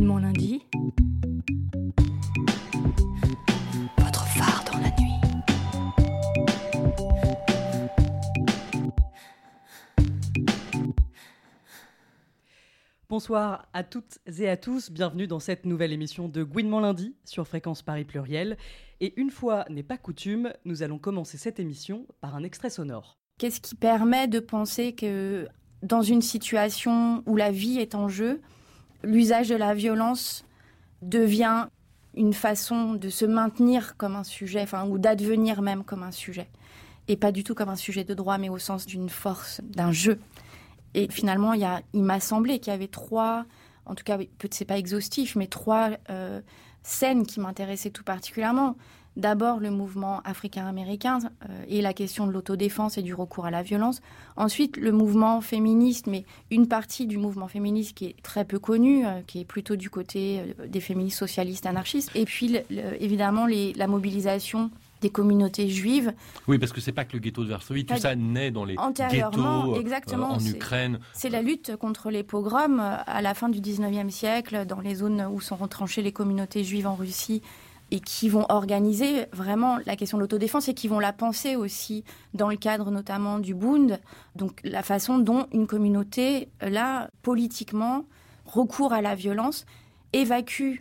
[0.00, 0.62] mon lundi.
[3.98, 5.14] Votre phare dans la nuit.
[13.08, 17.46] Bonsoir à toutes et à tous, bienvenue dans cette nouvelle émission de Gouinement lundi sur
[17.46, 18.56] Fréquence Paris Pluriel.
[19.00, 23.18] Et une fois n'est pas coutume, nous allons commencer cette émission par un extrait sonore.
[23.38, 25.48] Qu'est-ce qui permet de penser que
[25.82, 28.40] dans une situation où la vie est en jeu,
[29.02, 30.44] l'usage de la violence
[31.02, 31.66] devient
[32.14, 36.48] une façon de se maintenir comme un sujet, enfin, ou d'advenir même comme un sujet.
[37.06, 39.92] Et pas du tout comme un sujet de droit, mais au sens d'une force, d'un
[39.92, 40.18] jeu.
[40.94, 43.46] Et finalement, il, il m'a semblé qu'il y avait trois,
[43.86, 44.18] en tout cas,
[44.50, 46.40] c'est pas exhaustif, mais trois euh,
[46.82, 48.76] scènes qui m'intéressaient tout particulièrement.
[49.18, 53.62] D'abord, le mouvement africain-américain euh, et la question de l'autodéfense et du recours à la
[53.62, 54.00] violence.
[54.36, 59.04] Ensuite, le mouvement féministe, mais une partie du mouvement féministe qui est très peu connue,
[59.04, 62.12] euh, qui est plutôt du côté euh, des féministes socialistes anarchistes.
[62.14, 62.58] Et puis,
[63.00, 64.70] évidemment, les, la mobilisation
[65.00, 66.12] des communautés juives.
[66.46, 68.76] Oui, parce que c'est pas que le ghetto de Varsovie, tout ça naît dans les
[68.76, 71.00] ghettos exactement, en Ukraine.
[71.12, 75.26] C'est la lutte contre les pogroms à la fin du 19e siècle, dans les zones
[75.32, 77.42] où sont retranchées les communautés juives en Russie
[77.90, 82.04] et qui vont organiser vraiment la question de l'autodéfense et qui vont la penser aussi
[82.34, 84.00] dans le cadre notamment du Bund,
[84.36, 88.04] donc la façon dont une communauté, là, politiquement,
[88.44, 89.66] recourt à la violence,
[90.12, 90.76] évacue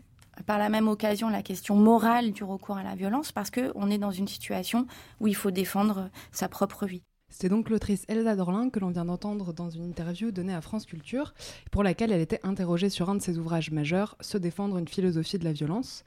[0.46, 3.98] par la même occasion la question morale du recours à la violence parce qu'on est
[3.98, 4.86] dans une situation
[5.20, 7.02] où il faut défendre sa propre vie.
[7.30, 10.86] C'est donc l'autrice Elsa Dorlin que l'on vient d'entendre dans une interview donnée à France
[10.86, 11.34] Culture,
[11.72, 15.38] pour laquelle elle était interrogée sur un de ses ouvrages majeurs, Se défendre une philosophie
[15.38, 16.06] de la violence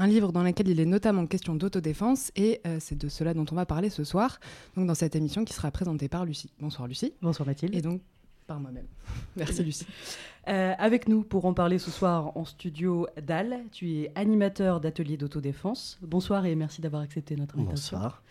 [0.00, 3.44] un livre dans lequel il est notamment question d'autodéfense et euh, c'est de cela dont
[3.52, 4.40] on va parler ce soir,
[4.74, 6.50] donc dans cette émission qui sera présentée par Lucie.
[6.58, 7.12] Bonsoir Lucie.
[7.20, 7.74] Bonsoir Mathilde.
[7.74, 8.00] Et donc
[8.46, 8.86] par moi-même.
[9.36, 9.86] Merci Lucie.
[10.48, 15.18] Euh, avec nous pour en parler ce soir en studio Dal, tu es animateur d'atelier
[15.18, 15.98] d'autodéfense.
[16.00, 17.98] Bonsoir et merci d'avoir accepté notre invitation.
[17.98, 18.22] Bonsoir.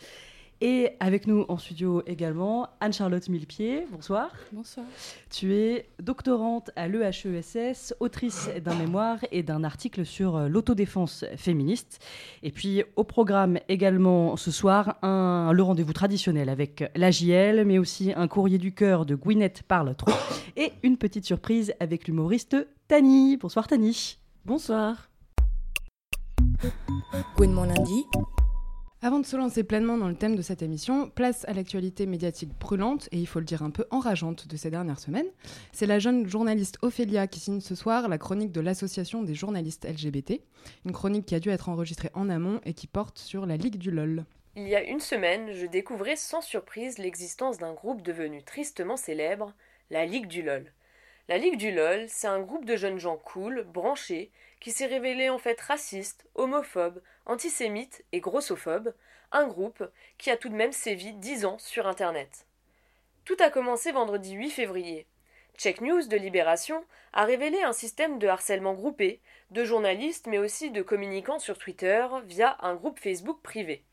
[0.62, 3.88] Et avec nous en studio également, Anne-Charlotte Millepied.
[3.92, 4.32] Bonsoir.
[4.52, 4.86] Bonsoir.
[5.30, 12.00] Tu es doctorante à l'EHESS, autrice d'un mémoire et d'un article sur euh, l'autodéfense féministe.
[12.44, 18.12] Et puis au programme également ce soir, un, le rendez-vous traditionnel avec l'AJL, mais aussi
[18.14, 20.12] un courrier du cœur de Gwyneth Parle trop
[20.58, 22.58] et une petite surprise avec l'humoriste
[22.90, 23.38] Tani.
[23.38, 24.18] Bonsoir Tani.
[24.46, 25.10] Bonsoir.
[27.38, 28.04] Gwyn lundi.
[29.02, 32.50] Avant de se lancer pleinement dans le thème de cette émission, place à l'actualité médiatique
[32.60, 35.30] brûlante et il faut le dire un peu enrageante de ces dernières semaines.
[35.72, 39.88] C'est la jeune journaliste Ophélia qui signe ce soir la chronique de l'Association des journalistes
[39.88, 40.42] LGBT,
[40.84, 43.78] une chronique qui a dû être enregistrée en amont et qui porte sur la Ligue
[43.78, 44.26] du LOL.
[44.58, 49.54] Il y a une semaine, je découvrais sans surprise l'existence d'un groupe devenu tristement célèbre,
[49.92, 50.74] la Ligue du LOL.
[51.30, 55.30] La Ligue du LOL, c'est un groupe de jeunes gens cool, branchés, qui s'est révélé
[55.30, 58.94] en fait raciste, homophobe, antisémite et grossophobe,
[59.32, 59.84] un groupe
[60.18, 62.46] qui a tout de même sévi dix ans sur Internet.
[63.26, 65.06] Tout a commencé vendredi 8 février.
[65.58, 66.84] Check News de Libération
[67.14, 69.20] a révélé un système de harcèlement groupé,
[69.52, 73.84] de journalistes mais aussi de communicants sur Twitter via un groupe Facebook privé.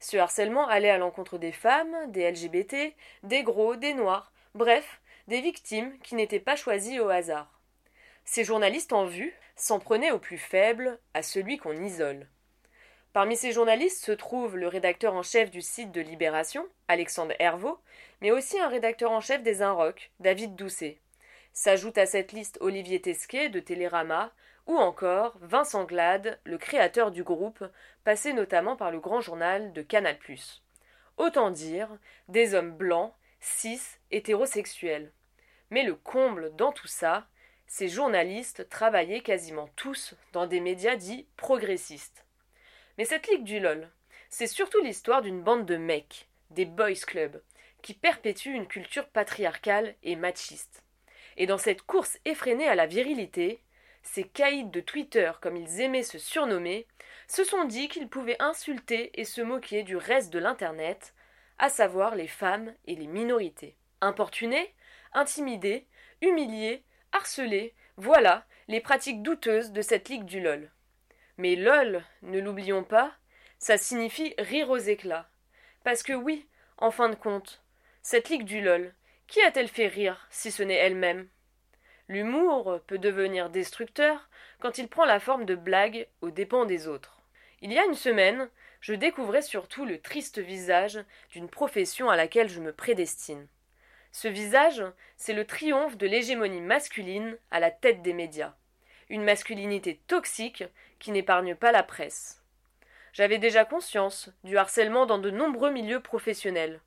[0.00, 5.42] Ce harcèlement allait à l'encontre des femmes, des LGBT, des gros, des noirs, bref, des
[5.42, 7.60] victimes qui n'étaient pas choisies au hasard.
[8.24, 12.26] Ces journalistes en vue s'en prenaient au plus faible, à celui qu'on isole.
[13.12, 17.80] Parmi ces journalistes se trouve le rédacteur en chef du site de Libération, Alexandre Hervaux,
[18.20, 20.98] mais aussi un rédacteur en chef des Inrocks, David Doucet.
[21.52, 24.32] S'ajoute à cette liste Olivier Tesquet de Télérama,
[24.66, 27.64] ou encore Vincent Glade, le créateur du groupe,
[28.04, 30.16] passé notamment par le grand journal de Canal+.
[31.16, 31.88] Autant dire
[32.28, 33.80] des hommes blancs, cis,
[34.12, 35.12] hétérosexuels.
[35.70, 37.26] Mais le comble dans tout ça,
[37.70, 42.26] ces journalistes travaillaient quasiment tous dans des médias dits progressistes.
[42.98, 43.88] Mais cette ligue du LOL,
[44.28, 47.40] c'est surtout l'histoire d'une bande de mecs, des boys clubs,
[47.80, 50.82] qui perpétuent une culture patriarcale et machiste.
[51.36, 53.62] Et dans cette course effrénée à la virilité,
[54.02, 56.88] ces caïds de Twitter, comme ils aimaient se surnommer,
[57.28, 61.14] se sont dit qu'ils pouvaient insulter et se moquer du reste de l'Internet,
[61.58, 63.76] à savoir les femmes et les minorités.
[64.00, 64.74] Importunés,
[65.12, 65.86] intimidés,
[66.20, 70.70] humiliés, harcelés, voilà les pratiques douteuses de cette ligue du LOL.
[71.38, 73.12] Mais LOL, ne l'oublions pas,
[73.58, 75.28] ça signifie rire aux éclats.
[75.84, 76.46] Parce que oui,
[76.78, 77.62] en fin de compte,
[78.02, 78.94] cette ligue du LOL,
[79.26, 81.28] qui a-t-elle fait rire si ce n'est elle-même?
[82.08, 84.28] L'humour peut devenir destructeur
[84.58, 87.20] quand il prend la forme de blague aux dépens des autres.
[87.62, 88.48] Il y a une semaine,
[88.80, 90.98] je découvrais surtout le triste visage
[91.30, 93.46] d'une profession à laquelle je me prédestine.
[94.12, 94.82] Ce visage,
[95.16, 98.54] c'est le triomphe de l'hégémonie masculine à la tête des médias.
[99.08, 100.62] une masculinité toxique
[101.00, 102.44] qui n'épargne pas la presse.
[103.12, 106.80] J'avais déjà conscience du harcèlement dans de nombreux milieux professionnels.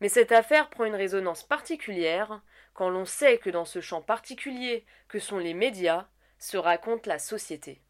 [0.00, 2.40] Mais cette affaire prend une résonance particulière
[2.74, 6.06] quand l'on sait que dans ce champ particulier que sont les médias
[6.38, 7.80] se raconte la société.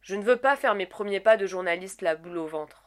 [0.00, 2.84] Je ne veux pas faire mes premiers pas de journaliste la boule au ventre.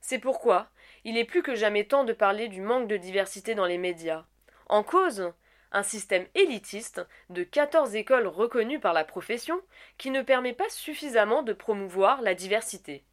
[0.00, 0.68] C'est pourquoi
[1.04, 4.24] il est plus que jamais temps de parler du manque de diversité dans les médias.
[4.66, 5.32] En cause,
[5.72, 7.00] un système élitiste
[7.30, 9.60] de quatorze écoles reconnues par la profession
[9.98, 13.04] qui ne permet pas suffisamment de promouvoir la diversité.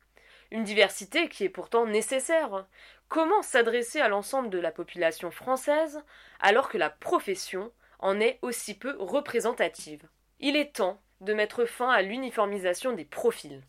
[0.52, 2.66] Une diversité qui est pourtant nécessaire.
[3.08, 6.04] Comment s'adresser à l'ensemble de la population française
[6.40, 10.08] alors que la profession en est aussi peu représentative?
[10.40, 13.62] Il est temps de mettre fin à l'uniformisation des profils.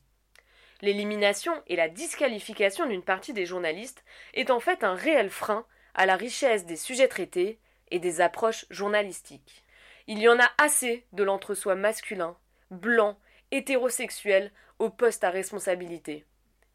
[0.83, 4.05] L'élimination et la disqualification d'une partie des journalistes
[4.35, 7.59] est en fait un réel frein à la richesse des sujets traités
[7.91, 9.65] et des approches journalistiques.
[10.07, 12.37] Il y en a assez de l'entre-soi masculin,
[12.71, 13.19] blanc,
[13.51, 16.25] hétérosexuel au poste à responsabilité.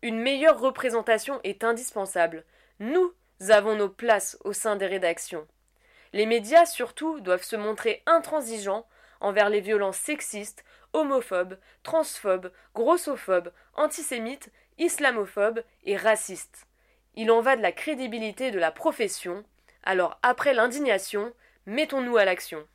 [0.02, 2.46] Une meilleure représentation est indispensable.
[2.80, 3.14] Nous
[3.50, 5.48] avons nos places au sein des rédactions.
[6.14, 8.86] Les médias surtout doivent se montrer intransigeants
[9.20, 10.64] envers les violences sexistes,
[10.96, 16.68] homophobes, transphobes, grossophobes, antisémites, islamophobes et racistes.
[17.16, 19.44] Il en va de la crédibilité de la profession,
[19.84, 21.34] alors après l'indignation,
[21.66, 22.66] mettons-nous à l'action.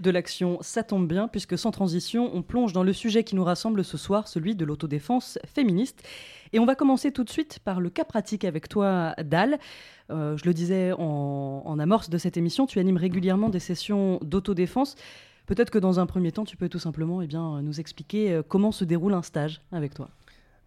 [0.00, 3.42] De l'action, ça tombe bien, puisque sans transition, on plonge dans le sujet qui nous
[3.42, 6.06] rassemble ce soir, celui de l'autodéfense féministe.
[6.52, 9.58] Et on va commencer tout de suite par le cas pratique avec toi, Dal.
[10.10, 14.94] Euh, je le disais en, amorce de cette émission, tu animes régulièrement des sessions d'autodéfense.
[15.46, 18.42] Peut-être que dans un premier temps, tu peux tout simplement eh bien, nous expliquer euh,
[18.46, 20.10] comment se déroule un stage avec toi.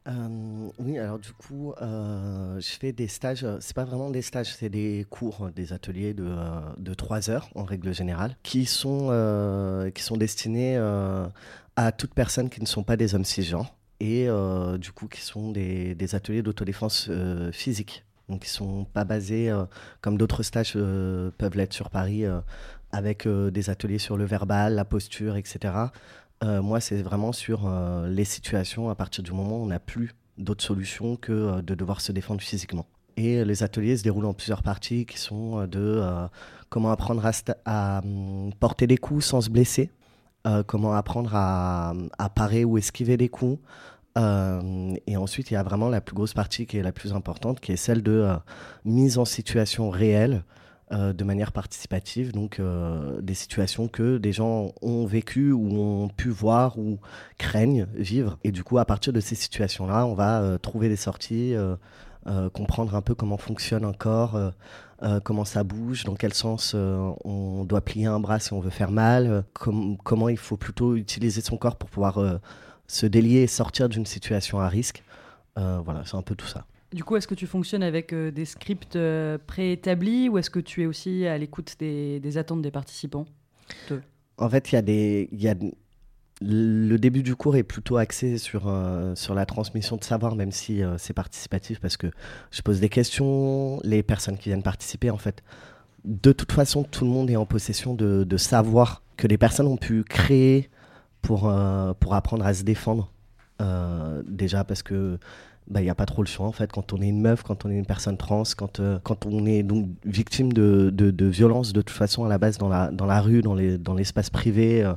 [0.08, 4.70] Euh, oui, alors du coup, je fais des stages, c'est pas vraiment des stages, c'est
[4.70, 6.36] des cours, des ateliers de,
[6.78, 9.10] de 3 heures en règle générale, qui sont,
[9.94, 10.78] qui sont destinés
[11.76, 14.28] à toutes personnes qui ne sont pas des hommes cisgenres et
[14.80, 17.10] du coup qui sont des, ateliers d'autodéfense
[17.52, 19.66] physique donc ils sont pas basés euh,
[20.00, 22.40] comme d'autres stages euh, peuvent l'être sur Paris euh,
[22.94, 25.74] avec des ateliers sur le verbal, la posture, etc.
[26.44, 27.70] moi, c'est vraiment sur
[28.08, 32.02] les situations à partir du moment où on n'a plus d'autres solutions que de devoir
[32.02, 32.88] se défendre physiquement.
[33.16, 36.02] Et les ateliers se déroulent en plusieurs parties qui sont de
[36.70, 37.30] comment apprendre
[37.66, 39.92] à, hum, porter des coups sans se blesser,
[40.66, 41.94] comment apprendre à,
[42.34, 43.60] parer ou esquiver des coups,
[44.18, 47.14] euh, et ensuite, il y a vraiment la plus grosse partie qui est la plus
[47.14, 48.36] importante, qui est celle de euh,
[48.86, 50.44] mise en situation réelle
[50.92, 52.62] euh, de manière participative, donc
[53.22, 57.00] des situations que des gens ont vécues ou ont pu voir ou
[57.38, 58.38] craignent vivre.
[58.44, 61.56] Et du coup, à partir de ces situations-là, on va trouver des sorties,
[62.54, 64.38] comprendre un peu comment fonctionne un corps.
[65.24, 68.92] comment ça bouge, dans quel sens on doit plier un bras si on veut faire
[68.92, 72.20] mal, comment il faut plutôt utiliser son corps pour pouvoir
[72.92, 75.04] se délier et sortir d'une situation à risque.
[75.58, 76.66] Euh, voilà, c'est un peu tout ça.
[76.94, 80.60] Du coup, est-ce que tu fonctionnes avec euh, des scripts euh, préétablis ou est-ce que
[80.60, 83.26] tu es aussi à l'écoute des, attentes des participants
[84.38, 85.30] En fait, il y a des.
[85.32, 85.56] Y a...
[86.44, 88.64] Le début du cours est plutôt axé sur,
[89.14, 92.08] sur la transmission de savoir, même si c'est participatif, parce que
[92.50, 95.44] je pose des questions, les personnes qui viennent participer, en fait,
[96.04, 99.68] de toute façon, tout le monde est en possession de, de savoir que les personnes
[99.68, 100.72] ont pu créer
[101.22, 103.12] pour, euh, pour apprendre à se défendre.
[103.62, 105.20] Euh, déjà parce que
[105.68, 107.44] il bah, n'y a pas trop le choix en fait quand on est une meuf,
[107.44, 111.12] quand on est une personne trans, quand, euh, quand on est donc victime de, de,
[111.12, 114.30] de violence de toute façon à la base dans la, dans la rue, dans l'espace
[114.30, 114.92] dans privé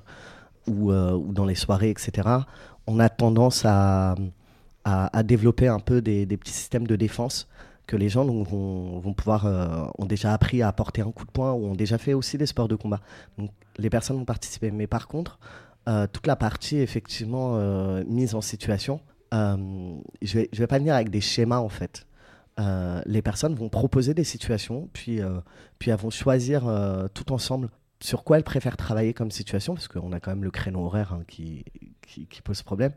[0.66, 2.28] ou, ou, dans les soirées, etc.
[2.86, 4.14] On a tendance à,
[4.84, 7.48] à, développer un peu des, des, petits systèmes de défense
[7.86, 8.42] que les gens vont,
[8.98, 12.14] vont, pouvoir ont déjà appris à porter un coup de poing ou ont déjà fait
[12.14, 13.00] aussi des sports de combat.
[13.38, 14.70] Donc les personnes vont participer.
[14.70, 15.38] Mais par contre,
[15.88, 19.00] euh, toute la partie effectivement euh, mise en situation,
[19.34, 22.06] euh, je je vais pas venir avec des schémas en fait.
[23.06, 25.20] les personnes vont proposer des situations, puis,
[25.78, 26.62] puis elles vont choisir
[27.14, 27.68] tout ensemble
[28.00, 31.14] sur quoi elles préfèrent travailler comme situation, parce qu'on a quand même le créneau horaire
[31.14, 31.64] hein, qui,
[32.44, 32.92] pose problème.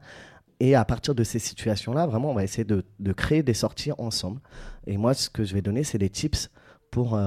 [0.59, 3.91] Et à partir de ces situations-là, vraiment, on va essayer de, de, créer des sorties
[3.97, 4.41] ensemble.
[4.85, 6.49] Et moi, ce que je vais donner, c'est des tips
[6.91, 7.19] pour,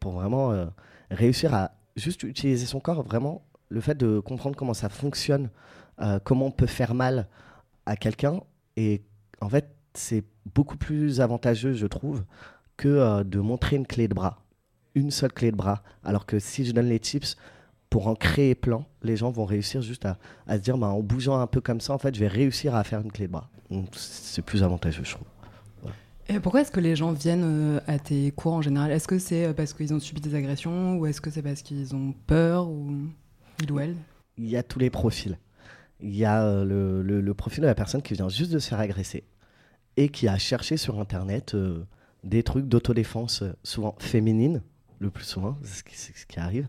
[0.00, 0.66] pour vraiment
[1.10, 5.50] réussir à juste utiliser son corps vraiment le fait de comprendre comment ça fonctionne,
[6.00, 7.28] euh, comment on peut faire mal
[7.90, 8.40] à quelqu'un,
[8.76, 9.02] et
[9.40, 10.22] en fait, c'est
[10.54, 12.22] beaucoup plus avantageux, je trouve,
[12.76, 14.44] que euh, de montrer une clé de bras,
[14.94, 15.82] une seule clé de bras.
[16.04, 17.36] Alors que si je donne les tips
[17.90, 20.18] pour en créer plein, les gens vont réussir juste à,
[20.48, 22.84] se dire, bah, en bougeant un peu comme ça, en fait, je vais réussir à
[22.84, 23.50] faire une clé de bras.
[23.96, 25.26] C'est plus avantageux, je trouve.
[26.28, 28.92] Et pourquoi est-ce que les gens viennent euh, à tes cours en général?
[28.92, 31.62] Est-ce que c'est euh, parce qu'ils ont subi des agressions ou est-ce que c'est parce
[31.62, 32.92] qu'ils ont peur ou
[33.60, 33.96] il ou elle
[34.38, 35.36] Il y a tous les profils.
[36.02, 38.80] Il y a euh, le, profil de la personne qui vient juste de se faire
[38.80, 39.24] agresser
[39.96, 41.56] et qui a cherché sur Internet
[42.24, 44.62] des trucs d'autodéfense, souvent féminines,
[44.98, 46.68] le plus souvent, c'est ce, qui arrive.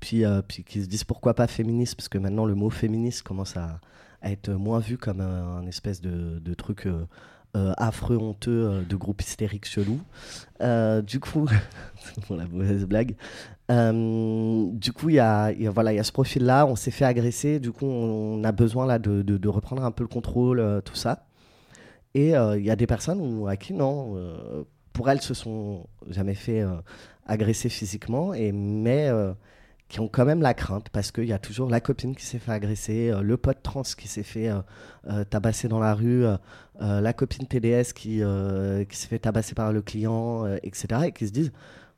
[0.00, 3.56] Puis, puis qui se disent pourquoi pas féministe, parce que maintenant le mot féministe commence
[3.56, 3.80] à,
[4.24, 7.06] être moins vu comme un, espèce de, de truc euh,
[7.76, 10.00] affreux, honteux euh, de groupe hystérique chelou.
[10.60, 11.48] Euh, du coup,
[12.26, 13.16] pour la mauvaise blague.
[13.68, 17.72] du coup, il y a, voilà, y a ce profil-là, on s'est fait agresser, du
[17.72, 21.26] coup, on, a besoin là, de, de, reprendre un peu le contrôle, tout ça.
[22.14, 24.16] Et il y a des personnes où, à qui, non,
[24.92, 26.64] pour elles, se sont jamais fait
[27.26, 29.10] agresser physiquement, et, mais
[29.88, 32.38] qui ont quand même la crainte parce qu'il y a toujours la copine qui s'est
[32.38, 34.60] fait agresser, euh, le pote trans qui s'est fait euh,
[35.08, 36.24] euh, tabasser dans la rue,
[36.80, 38.20] la copine TDS qui,
[38.88, 41.02] qui s'est fait tabasser par le client, etc.
[41.06, 41.52] Et qui se disent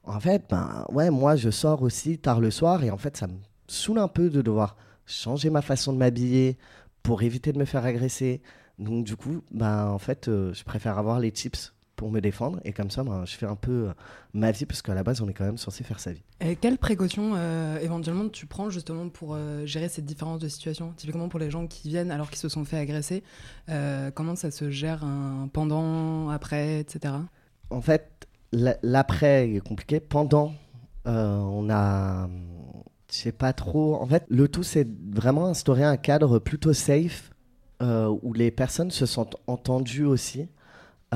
[0.04, 3.26] en fait, ben ouais, moi je sors aussi tard le soir et en fait ça
[3.26, 4.76] me saoule un peu de devoir
[5.06, 6.58] changer ma façon de m'habiller
[7.02, 8.42] pour éviter de me faire agresser.
[8.78, 12.60] Donc du coup, ben en fait, je préfère avoir les tips pour me défendre.
[12.64, 13.92] Et comme ça, ben, je fais un peu euh,
[14.34, 16.22] ma vie, parce qu'à la base, on est quand même censé faire sa vie.
[16.40, 20.92] Et quelles précautions euh, éventuellement tu prends justement pour euh, gérer cette différence de situation?
[20.96, 23.24] Typiquement pour les gens qui viennent alors qu'ils se sont fait agresser,
[24.14, 27.14] comment ça se gère un pendant, après, etc.
[27.70, 29.98] En fait, l'après est compliqué.
[29.98, 30.52] Pendant,
[31.06, 32.28] on a.
[33.10, 33.94] Je sais pas trop.
[33.94, 37.30] En fait, le tout, c'est vraiment instaurer un cadre plutôt safe
[37.80, 40.48] où les personnes se sentent entendues aussi.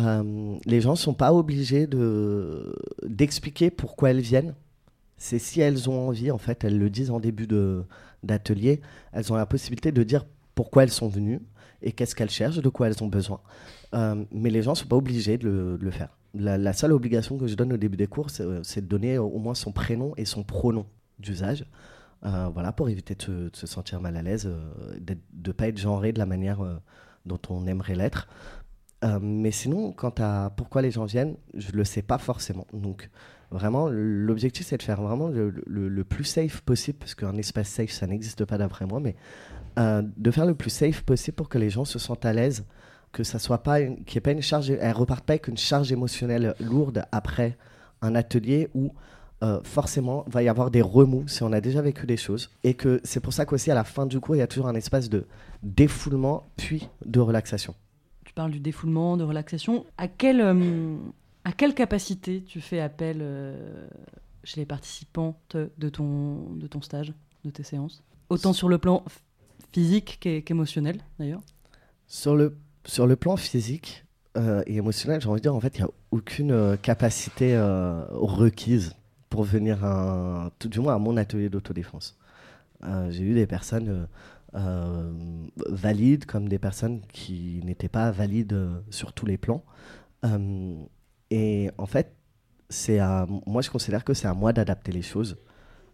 [0.01, 2.75] Euh, les gens ne sont pas obligés de,
[3.07, 4.55] d'expliquer pourquoi elles viennent.
[5.17, 7.85] C'est si elles ont envie, en fait, elles le disent en début de,
[8.23, 8.81] d'atelier,
[9.13, 11.41] elles ont la possibilité de dire pourquoi elles sont venues
[11.83, 13.41] et qu'est-ce qu'elles cherchent, de quoi elles ont besoin.
[13.95, 16.17] Euh, mais les gens ne sont pas obligés de le, faire.
[16.35, 19.55] La, seule obligation que je donne au début des cours, c'est, de donner au moins
[19.55, 20.87] son prénom et son pronom
[21.19, 21.67] d'usage.
[22.25, 24.51] Euh, voilà, pour éviter de, se sentir mal à l'aise,
[24.99, 25.17] de
[25.47, 26.61] ne pas être genré de la manière
[27.27, 28.29] dont on aimerait l'être.
[29.03, 32.67] Euh, mais sinon, quant à pourquoi les gens viennent, je ne le sais pas forcément.
[32.73, 33.09] Donc,
[33.51, 38.07] vraiment, l'objectif, c'est de faire vraiment le, plus safe possible, parce qu'un espace safe, ça
[38.07, 39.17] n'existe pas d'après moi, mais
[39.79, 42.65] euh, de faire le plus safe possible pour que les gens se sentent à l'aise,
[43.13, 45.91] que ça soit pas, qu'il ait pas une charge, elles repartent pas avec une charge
[45.93, 47.57] émotionnelle lourde après
[48.03, 48.93] un atelier où
[49.43, 52.51] euh, forcément, va y avoir des remous si on a déjà vécu des choses.
[52.63, 54.69] Et que c'est pour ça qu'aussi, à la fin du cours, il y a toujours
[54.69, 55.27] un espace de
[55.63, 57.75] défoulement, puis de relaxation
[58.49, 59.85] du défoulement, de relaxation.
[59.99, 60.97] À quelle, euh,
[61.45, 63.87] à quelle capacité tu fais appel euh,
[64.45, 67.13] chez les participantes de ton, de ton stage,
[67.45, 68.03] de tes séances?
[68.29, 69.05] Autant sur le plan
[69.73, 71.43] physique qu'émotionnel, d'ailleurs
[72.07, 74.05] sur le, sur le plan physique
[74.37, 77.57] euh, et émotionnel, j'ai envie de dire, en fait, il n'y a aucune capacité
[78.11, 78.95] requise
[79.29, 82.19] pour venir, un, tout du moins, à mon atelier d'autodéfense.
[83.11, 84.09] j'ai eu des personnes
[84.55, 85.13] euh,
[85.69, 89.65] valides comme des personnes qui n'étaient pas valides euh, sur tous les plans.
[90.25, 90.75] Euh,
[91.31, 92.17] et en fait,
[92.69, 92.99] c'est
[93.47, 95.39] moi je considère que c'est à moi d'adapter les choses.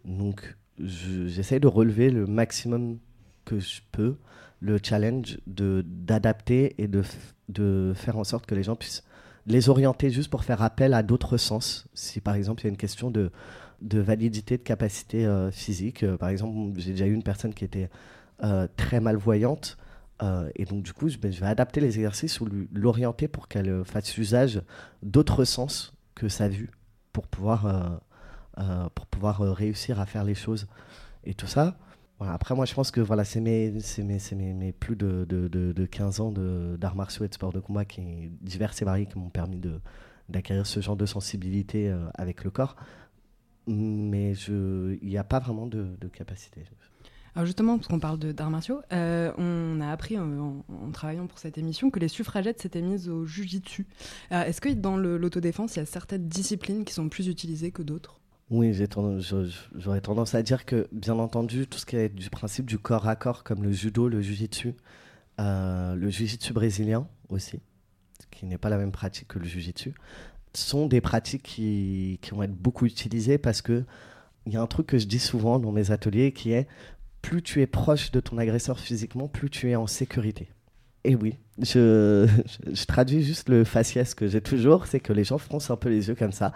[0.05, 2.99] Donc j'essaie de relever le maximum
[3.45, 4.17] que je peux
[4.59, 7.03] le challenge de d'adapter et de,
[7.49, 9.03] de faire en sorte que les gens puissent
[9.47, 11.87] les orienter juste pour faire appel à d'autres sens.
[11.93, 13.31] Si par exemple il y a une question de,
[13.81, 17.89] de validité de capacité physique, par exemple j'ai déjà eu une personne qui était
[18.75, 19.77] très malvoyante.
[20.23, 23.83] Euh, et donc, du coup, je, vais adapter les exercices ou l'orienter pour qu'elle euh,
[23.83, 24.61] fasse usage
[25.03, 26.71] d'autres sens que sa vue
[27.13, 27.99] pour pouvoir,
[28.93, 30.67] pour pouvoir réussir à faire les choses.
[31.23, 31.77] Et tout ça.
[32.19, 32.33] Voilà.
[32.33, 35.85] Après, moi, je pense que voilà, c'est mes, mes, mes, mes, plus de, de, de,
[35.85, 39.29] 15 ans d'arts martiaux et de sport de combat qui divers et variés qui m'ont
[39.29, 39.59] permis
[40.29, 42.75] d'acquérir ce genre de sensibilité avec le corps.
[43.65, 46.63] Mais il n'y a pas vraiment de, de capacité.
[47.37, 51.59] Alors justement, parce qu'on parle d'arts martiaux, euh, on a appris en, travaillant pour cette
[51.59, 53.85] émission que les suffragettes s'étaient mises au jujitsu.
[54.31, 57.83] Euh, est-ce que dans l'autodéfense, il y a certaines disciplines qui sont plus utilisées que
[57.83, 58.19] d'autres?
[58.49, 58.73] Oui,
[59.75, 63.07] j'aurais tendance à dire que, bien entendu, tout ce qui est du principe du corps
[63.07, 64.73] à corps, comme le judo, le jujitsu,
[65.39, 67.59] euh, le jujitsu brésilien aussi,
[68.31, 69.93] qui n'est pas la même pratique que le jujitsu,
[70.55, 73.85] sont des pratiques qui, qui vont être beaucoup utilisées parce que
[74.47, 76.67] il y a un truc que je dis souvent dans mes ateliers qui est
[77.21, 80.49] plus tu es proche de ton agresseur physiquement, plus tu es en sécurité.
[81.03, 82.27] Et oui, je,
[82.85, 86.09] traduis juste le faciès que j'ai toujours, c'est que les gens froncent un peu les
[86.09, 86.51] yeux comme ça,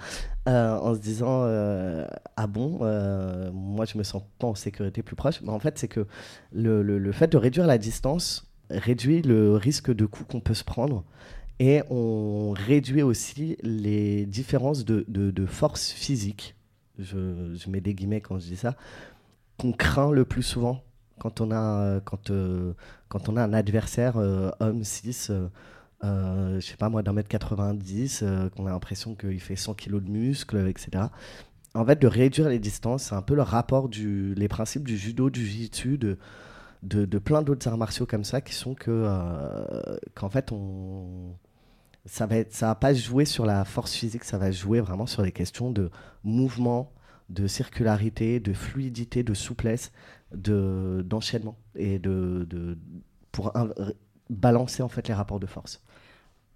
[0.50, 5.04] euh, en se disant euh, Ah bon, euh, moi je me sens pas en sécurité
[5.04, 5.42] plus proche.
[5.42, 6.06] Mais en fait, c'est que
[6.52, 10.54] le, le, le, fait de réduire la distance réduit le risque de coup qu'on peut
[10.54, 11.06] se prendre
[11.60, 16.56] Et on réduit aussi les différences de, de, force physique,
[17.00, 18.76] je, je, mets des guillemets quand je dis ça,
[19.62, 20.84] qu'on craint le plus souvent
[21.20, 22.32] quand on a, quand,
[23.10, 24.18] quand on a un adversaire
[24.60, 25.32] homme 6
[26.04, 29.76] euh, je sais pas moi, d'un mètre 90, euh, qu'on a l'impression qu'il fait 100
[29.76, 31.06] kilos de muscles, etc.
[31.74, 34.98] En fait, de réduire les distances, c'est un peu le rapport, du, les principes du
[34.98, 36.18] judo, du jiu-jitsu, de,
[36.84, 41.36] de, de, plein d'autres arts martiaux comme ça, qui sont que, euh, qu'en fait, on,
[42.06, 45.06] ça va, être, ça va pas jouer sur la force physique, ça va jouer vraiment
[45.06, 45.92] sur les questions de
[46.24, 46.92] mouvement,
[47.30, 49.92] de circularité, de fluidité, de souplesse,
[50.34, 52.78] de, d'enchaînement et de, de
[53.32, 53.54] pour
[54.30, 55.82] balancer en fait les rapports de force.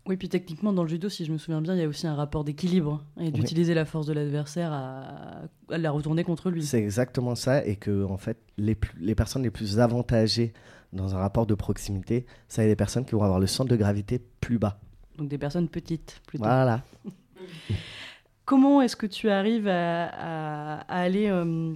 [0.07, 2.05] Oui, puis techniquement, dans le judo, si je me souviens bien, il y a aussi
[2.05, 5.41] un rapport d'équilibre et d'utiliser la force de l'adversaire à...
[5.69, 6.63] la retourner contre lui.
[6.63, 10.53] C'est exactement ça, et que en fait, les, les personnes les plus avantagées
[10.93, 13.75] dans un rapport de proximité, ça est des personnes qui vont avoir le centre de
[13.75, 14.79] gravité plus bas.
[15.17, 16.43] Donc des personnes petites, plutôt.
[16.43, 16.83] Voilà.
[18.45, 21.73] Comment est-ce que tu arrives à, aller euh,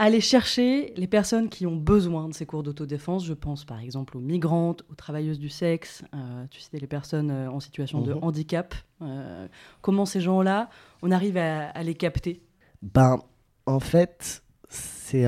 [0.00, 3.26] aller chercher les personnes qui ont besoin de ces cours d'autodéfense?
[3.26, 7.30] Je pense par exemple aux migrantes, aux travailleuses du sexe, euh, tu sais, les personnes
[7.30, 8.24] euh, en situation de mhm.
[8.24, 8.74] handicap.
[9.02, 9.46] Euh,
[9.82, 10.70] comment ces gens-là,
[11.02, 12.40] on arrive à, les capter?
[12.80, 13.18] Ben,
[13.66, 15.26] en fait, c'est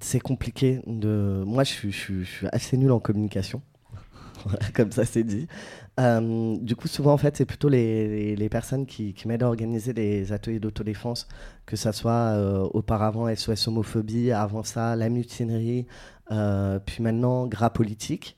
[0.00, 0.80] c'est compliqué.
[0.86, 1.42] De...
[1.46, 3.62] Moi, je je suis assez nul en communication.
[4.74, 5.46] comme ça c'est dit.
[5.98, 10.32] Euh, du coup, souvent, en fait, c'est plutôt les, personnes qui, m'aident à organiser des
[10.32, 11.26] ateliers d'autodéfense,
[11.64, 15.86] que ça soit euh, auparavant SOS homophobie, avant ça la mutinerie,
[16.30, 18.36] euh, puis maintenant Gras politique,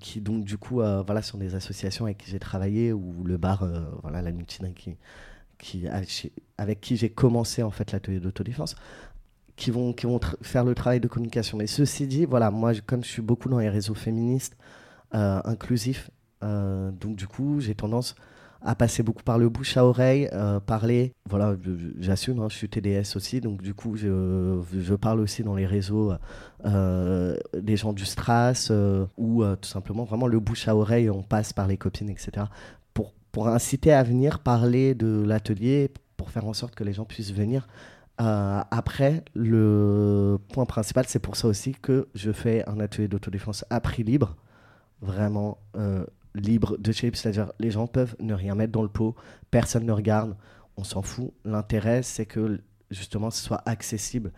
[0.00, 3.66] qui donc du coup, voilà, sont des associations avec qui j'ai travaillé, ou le bar,
[4.02, 4.96] voilà, la mutinerie
[6.58, 8.76] avec qui j'ai commencé en fait l'atelier d'autodéfense
[9.56, 11.58] qui vont, qui vont faire le travail de communication.
[11.58, 14.56] Mais ceci dit, voilà, moi, comme je suis beaucoup dans les réseaux féministes,
[15.14, 16.10] euh, inclusifs,
[16.44, 18.14] euh, donc du coup, j'ai tendance
[18.62, 21.12] à passer beaucoup par le bouche à oreille, euh, parler.
[21.28, 21.56] Voilà,
[21.98, 26.12] j'assume, hein, je suis TDS aussi, donc du coup, je, parle aussi dans les réseaux
[26.64, 28.70] des gens du Stras
[29.16, 32.46] ou tout simplement vraiment le bouche à oreille, on passe par les copines, etc.
[32.92, 37.04] Pour, pour inciter à venir parler de l'atelier, pour faire en sorte que les gens
[37.04, 37.68] puissent venir
[38.20, 43.64] euh, après, le point principal, c'est pour ça aussi que je fais un atelier d'autodéfense
[43.68, 44.36] à prix libre,
[45.02, 49.14] vraiment euh, libre de chez c'est-à-dire les gens peuvent ne rien mettre dans le pot,
[49.50, 50.36] personne ne regarde,
[50.76, 51.32] on s'en fout.
[51.44, 54.32] L'intérêt, c'est que justement, ce soit accessible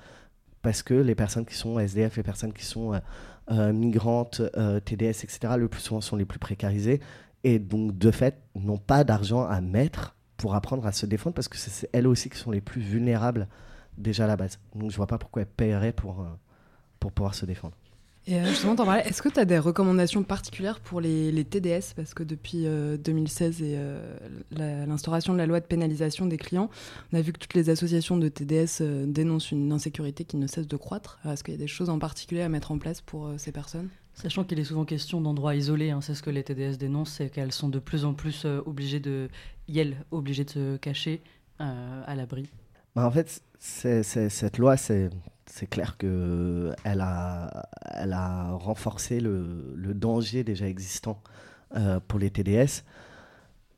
[0.63, 3.01] parce que les personnes qui sont SDF, les personnes qui sont
[3.51, 4.43] euh, migrantes,
[4.85, 7.01] TDS, etc., le plus souvent sont les plus précarisées
[7.45, 11.49] et donc de fait n'ont pas d'argent à mettre pour apprendre à se défendre parce
[11.49, 13.47] que c'est elles aussi qui sont les plus vulnérables
[13.99, 14.59] déjà à la base.
[14.75, 16.29] Donc je vois pas pourquoi elles paieraient pour, euh,
[17.01, 17.75] pour pouvoir se défendre.
[18.27, 22.13] Et euh, justement, est-ce que tu as des recommandations particulières pour les, les TDS Parce
[22.15, 24.17] que depuis 2016 euh,
[24.53, 26.71] et l'instauration de la loi de pénalisation des clients,
[27.13, 30.69] on a vu que toutes les associations de TDS dénoncent une insécurité qui ne cesse
[30.69, 31.19] de croître.
[31.27, 33.89] Est-ce qu'il y a des choses en particulier à mettre en place pour ces personnes?
[34.13, 37.31] Sachant qu'il est souvent question d'endroits isolés, hein, c'est ce que les TDS dénoncent, c'est
[37.31, 39.31] qu'elles sont de plus en plus obligées de,
[39.77, 41.23] elles, obligées de se cacher
[41.59, 42.49] à l'abri.
[42.95, 45.11] Bah en fait, cette loi, c'est
[45.71, 51.21] clair qu'elle a, elle a renforcé le, danger déjà existant
[51.77, 52.85] euh, pour les TDS.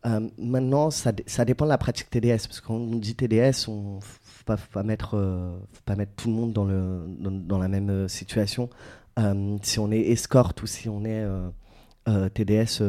[0.07, 3.97] Euh, maintenant, ça, dépend de la pratique TDS, parce que quand on dit TDS, on
[3.97, 5.59] ne faut pas, mettre, euh,
[6.17, 8.71] tout le monde dans la même situation.
[9.63, 11.27] si on est escorte ou si on est
[12.35, 12.83] TDS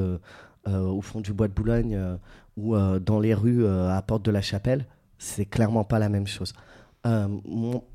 [0.65, 2.17] au fond du bois de Boulogne
[2.61, 4.85] ou dans les rues à Porte de la Chapelle,
[5.21, 6.53] c'est clairement pas la même chose.
[7.05, 7.27] Euh,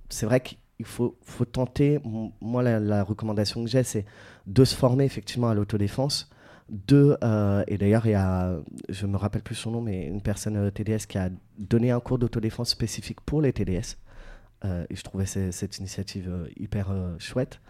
[0.08, 1.16] c'est vrai qu'il faut,
[1.50, 2.00] tenter.
[2.40, 4.04] Moi, la, recommandation que j'ai, c'est
[4.46, 6.30] de se former effectivement à l'autodéfense.
[6.68, 8.56] De, euh, et d'ailleurs, il y a,
[8.88, 12.00] je me rappelle plus son nom, mais une personne euh, TDS qui a donné un
[12.00, 13.96] cours d'autodéfense spécifique pour les TDS.
[14.64, 17.60] et je trouvais cette initiative hyper chouette.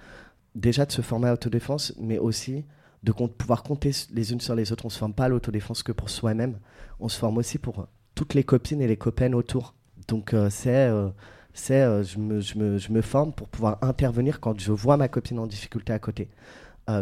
[0.55, 2.65] Déjà de se former à l'autodéfense, mais aussi
[3.07, 4.85] de pouvoir compter les unes sur les autres.
[4.85, 6.59] On se forme pas à l'autodéfense que pour soi-même.
[7.01, 9.75] On se forme aussi pour toutes les copines et les copains autour.
[10.09, 11.09] Donc euh, c'est, euh,
[11.53, 14.97] c'est euh, je, me, je, me, je, me, forme pour pouvoir intervenir quand je vois
[14.97, 16.29] ma copine en difficulté à côté,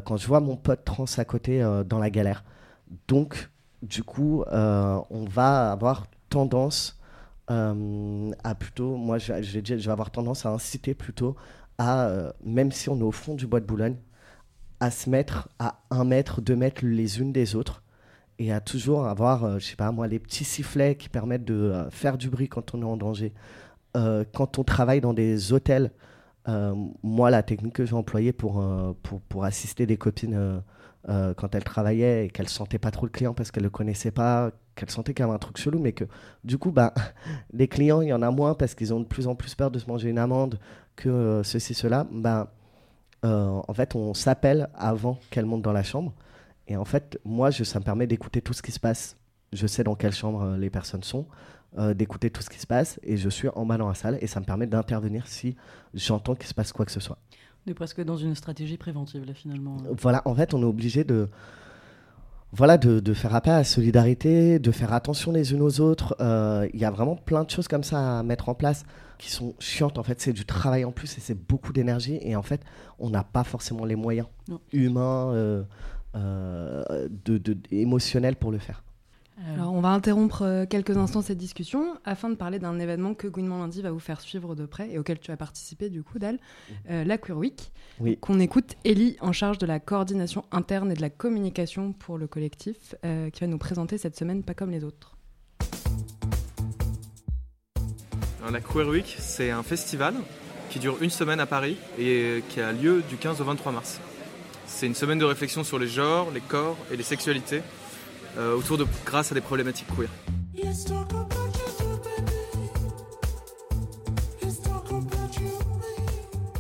[0.05, 2.43] quand je vois mon pote trans à côté dans la galère.
[3.07, 3.51] Donc
[3.83, 6.99] du coup, on va avoir tendance
[7.49, 11.37] à plutôt, moi je, je, vais avoir tendance à inciter plutôt
[11.77, 13.97] à, même si on est au fond du bois de Boulogne,
[14.85, 17.83] à se mettre à un mètre, deux mètres les unes des autres
[18.39, 21.55] et à toujours avoir, euh, je sais pas moi, les petits sifflets qui permettent de
[21.55, 23.33] euh, faire du bruit quand on est en danger.
[23.97, 25.91] Euh, quand on travaille dans des hôtels,
[27.03, 28.63] moi, la technique que j'ai employée pour,
[29.03, 30.63] pour, pour, assister des copines
[31.07, 34.51] quand elle travaillait et qu'elle sentait pas trop le client parce qu'elle le connaissait pas,
[34.75, 36.05] qu'elle sentait qu'il y avait un truc chelou, mais que
[36.45, 36.93] du coup, bah,
[37.55, 39.71] les clients, il y en a moins parce qu'ils ont de plus en plus peur
[39.71, 40.59] de se manger une amende
[40.97, 42.07] que ceci, cela.
[42.13, 42.53] Bah,
[43.25, 46.13] en fait, on s'appelle avant qu'elle monte dans la chambre.
[46.69, 49.17] Et en fait, moi, je, ça me permet d'écouter tout ce qui se passe.
[49.53, 51.27] Je sais dans quelle chambre les personnes sont.
[51.77, 54.17] Euh, d'écouter tout ce qui se passe et je suis en bas dans la salle
[54.21, 55.57] et ça me permet d'intervenir si
[55.93, 57.19] j'entends qu'il se passe quoi que ce soit.
[57.67, 59.79] On est presque dans une stratégie préventive là finalement.
[60.01, 61.29] Voilà, en fait on est obligé de,
[62.53, 66.15] voilà, de, de, faire appel à la solidarité, de faire attention les unes aux autres.
[66.21, 68.85] Euh, il y a vraiment plein de choses comme ça à mettre en place
[69.19, 69.99] qui sont chiantes.
[69.99, 72.19] En fait, c'est du travail en plus et c'est beaucoup d'énergie.
[72.23, 72.63] Et en fait,
[72.99, 74.29] on n'a pas forcément les moyens
[74.73, 75.65] humains, euh,
[76.15, 78.85] de, de, émotionnels pour le faire.
[79.41, 79.55] Euh.
[79.55, 83.27] Alors, on va interrompre euh, quelques instants cette discussion afin de parler d'un événement que
[83.27, 86.19] Gouinement Lundi va vous faire suivre de près et auquel tu as participé du coup,
[86.19, 86.39] Dal,
[86.91, 87.73] euh, la Queer Week.
[88.21, 92.27] Qu'on écoute Ellie en charge de la coordination interne et de la communication pour le
[92.27, 92.95] collectif,
[93.33, 95.14] qui va nous présenter cette semaine Pas comme les autres.
[98.51, 100.15] La Queer Week, c'est un festival
[100.71, 104.01] qui dure une semaine à Paris et qui a lieu du 15 au 23 mars.
[104.67, 107.63] C'est une semaine de réflexion sur les genres, les corps et les sexualités
[108.37, 110.09] euh, autour de grâce à des problématiques queer.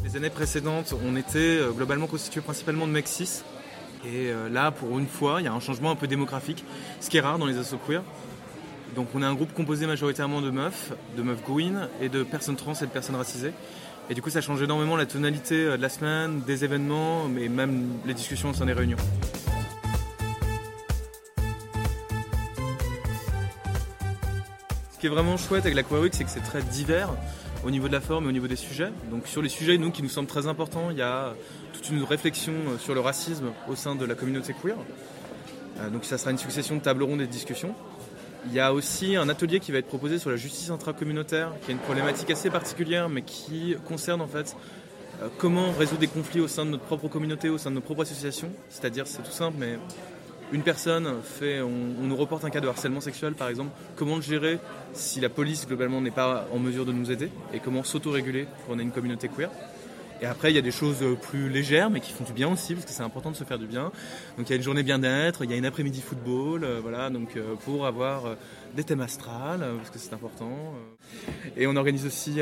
[0.04, 3.42] Les années précédentes, on était euh, globalement constitué principalement de mecs cis.
[4.06, 6.64] Et euh, là, pour une fois, il y a un changement un peu démographique,
[7.00, 8.02] ce qui est rare dans les assos queer.
[8.94, 12.56] Donc on est un groupe composé majoritairement de meufs, de meufs gouines et de personnes
[12.56, 13.52] trans et de personnes racisées.
[14.10, 17.88] Et du coup, ça change énormément la tonalité de la semaine, des événements, mais même
[18.06, 18.98] les discussions au sein des réunions.
[25.04, 27.10] qui est vraiment chouette avec la Queer Week, c'est que c'est très divers
[27.62, 28.90] au niveau de la forme et au niveau des sujets.
[29.10, 31.34] Donc sur les sujets, nous, qui nous semblent très importants, il y a
[31.74, 34.76] toute une réflexion euh, sur le racisme au sein de la communauté queer.
[35.78, 37.74] Euh, donc ça sera une succession de tables rondes et de discussions.
[38.46, 41.70] Il y a aussi un atelier qui va être proposé sur la justice intracommunautaire, qui
[41.70, 44.54] est une problématique assez particulière, mais qui concerne en fait
[45.22, 47.80] euh, comment résoudre des conflits au sein de notre propre communauté, au sein de nos
[47.80, 48.50] propres associations.
[48.68, 49.78] C'est-à-dire, c'est tout simple, mais
[50.52, 51.68] une personne fait, on,
[52.02, 54.58] nous reporte un cas de harcèlement sexuel par exemple, comment le gérer
[54.92, 58.66] si la police globalement n'est pas en mesure de nous aider et comment s'auto-réguler pour
[58.66, 59.50] qu'on ait une communauté queer?
[60.20, 62.74] Et après, il y a des choses plus légères, mais qui font du bien aussi,
[62.74, 63.92] parce que c'est important de se faire du bien.
[64.36, 67.10] Donc il y a une journée bien-être, il y a une après-midi football, euh, voilà,
[67.10, 68.34] donc euh, pour avoir euh,
[68.74, 70.74] des thèmes astrales, parce que c'est important.
[71.56, 72.40] Et on organise aussi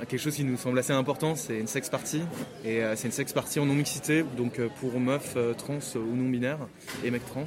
[0.00, 2.20] quelque chose qui nous semble assez important, c'est une sex party.
[2.64, 6.58] Et c'est une sex party en non-mixité, donc pour meufs trans ou non-binaires
[7.02, 7.46] et mecs trans.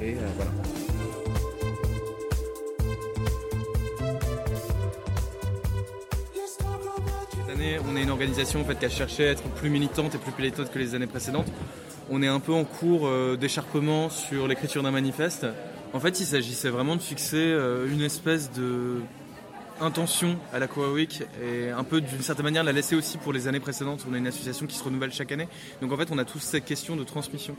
[0.00, 0.50] Et voilà.
[8.02, 10.78] Une organisation en fait, qui a cherché à être plus militante et plus militante que
[10.78, 11.46] les années précédentes.
[12.10, 15.46] On est un peu en cours euh, d'écharpement sur l'écriture d'un manifeste.
[15.92, 19.00] En fait, il s'agissait vraiment de fixer euh, une espèce de
[19.80, 23.48] intention à la Week et un peu d'une certaine manière la laisser aussi pour les
[23.48, 24.04] années précédentes.
[24.08, 25.48] On a une association qui se renouvelle chaque année.
[25.80, 27.56] Donc en fait, on a tous cette question de transmission.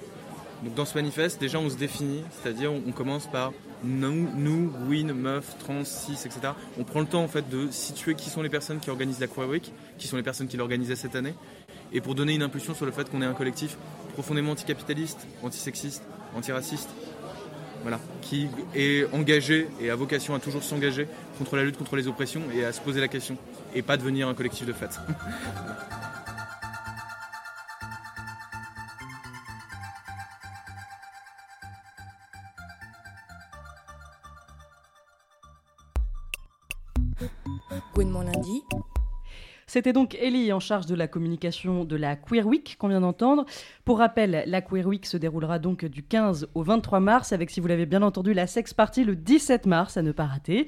[0.63, 3.51] Donc dans ce manifeste, déjà on se définit, c'est-à-dire on, commence par
[3.83, 6.53] nous, nous, win, meuf, trans, cis, etc.
[6.77, 9.27] On prend le temps en fait de situer qui sont les personnes qui organisent la
[9.27, 11.33] Queer Week, qui sont les personnes qui l'organisaient cette année,
[11.91, 13.77] et pour donner une impulsion sur le fait qu'on est un collectif
[14.13, 16.03] profondément anticapitaliste, antisexiste,
[16.35, 16.89] antiraciste,
[17.81, 22.07] voilà, qui est engagé et a vocation à toujours s'engager contre la lutte contre les
[22.07, 23.37] oppressions et à se poser la question,
[23.75, 24.91] et pas devenir un collectif de fait.
[39.73, 43.43] C'était donc Ellie en charge de la communication de la Queer Week qu'on vient d'entendre.
[43.85, 47.59] Pour rappel, la Queer Week se déroulera donc du 15 au 23 mars avec, si
[47.59, 50.67] vous l'avez bien entendu, la Sex Party le 17 mars, à ne pas rater.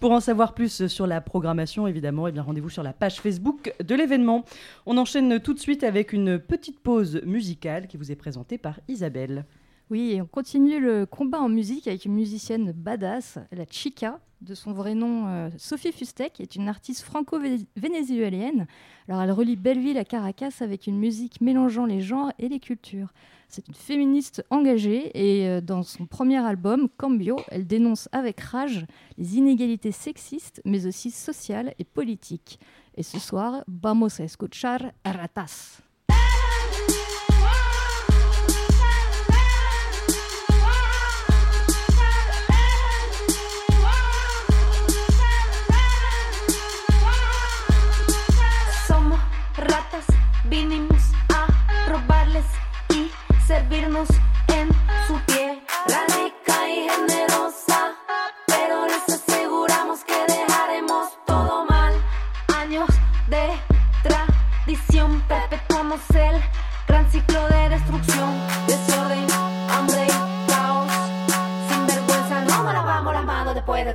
[0.00, 3.94] Pour en savoir plus sur la programmation, évidemment, eh rendez-vous sur la page Facebook de
[3.94, 4.46] l'événement.
[4.86, 8.80] On enchaîne tout de suite avec une petite pause musicale qui vous est présentée par
[8.88, 9.44] Isabelle.
[9.88, 14.72] Oui, on continue le combat en musique avec une musicienne badass, la Chica, de son
[14.72, 18.66] vrai nom euh, Sophie Fustek, est une artiste franco-vénézuélienne.
[19.08, 23.12] Alors elle relie Belleville à Caracas avec une musique mélangeant les genres et les cultures.
[23.46, 28.86] C'est une féministe engagée et euh, dans son premier album, Cambio, elle dénonce avec rage
[29.18, 32.58] les inégalités sexistes mais aussi sociales et politiques.
[32.96, 35.85] Et ce soir, vamos a escuchar a Ratas.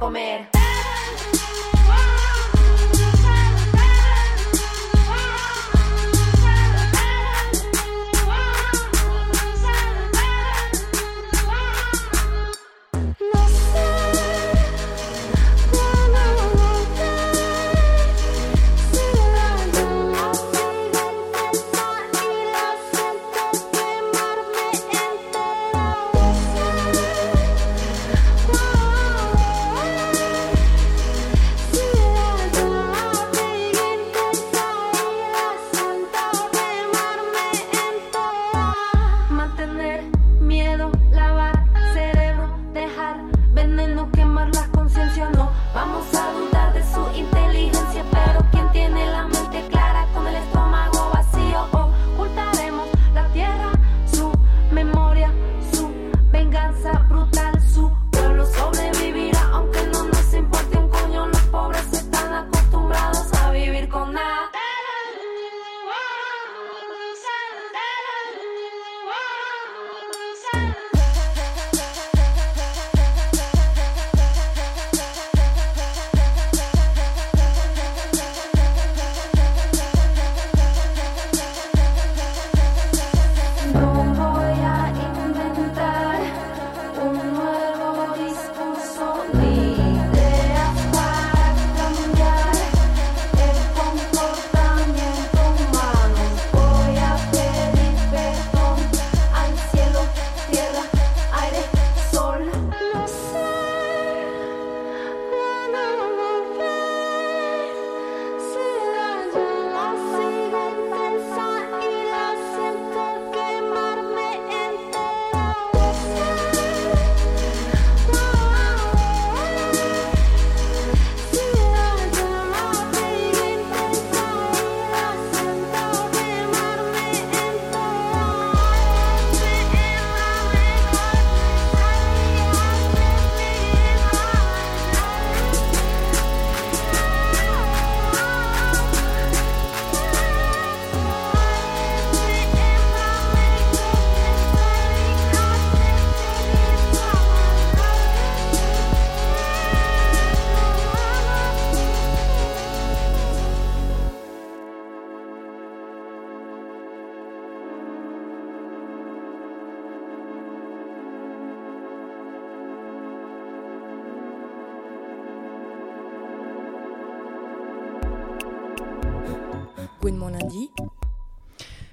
[0.02, 0.61] Comer.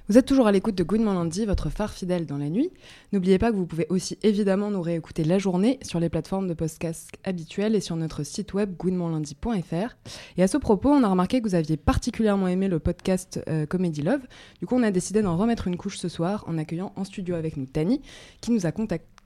[0.09, 2.71] Vous êtes toujours à l'écoute de Good Lundi, votre phare fidèle dans la nuit.
[3.13, 6.55] N'oubliez pas que vous pouvez aussi évidemment nous réécouter la journée sur les plateformes de
[6.55, 9.97] podcast habituelles et sur notre site web goodmonlundi.fr.
[10.39, 13.67] Et à ce propos, on a remarqué que vous aviez particulièrement aimé le podcast euh,
[13.67, 14.23] Comedy Love.
[14.61, 17.35] Du coup, on a décidé d'en remettre une couche ce soir en accueillant en studio
[17.35, 18.01] avec nous Tani,
[18.41, 18.73] qui nous a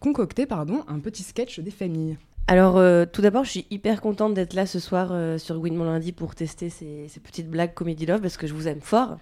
[0.01, 2.19] concocté pardon, un petit sketch des familles.
[2.49, 5.77] Alors, euh, tout d'abord, je suis hyper contente d'être là ce soir euh, sur Win
[5.77, 9.17] Mon Lundi pour tester ces, petites blagues Comedy Love parce que je vous aime fort.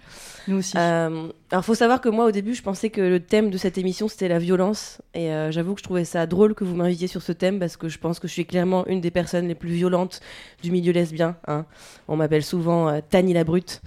[0.47, 0.75] Nous aussi.
[0.75, 3.77] Euh, alors, faut savoir que moi, au début, je pensais que le thème de cette
[3.77, 5.01] émission c'était la violence.
[5.13, 7.89] Et j'avoue que je trouvais ça drôle que vous m'invitiez sur ce thème parce que
[7.89, 10.19] je pense que je suis clairement une des personnes les plus violentes
[10.63, 11.35] du milieu lesbien.
[11.47, 11.65] Hein.
[12.07, 13.81] On m'appelle souvent Tani la Brute.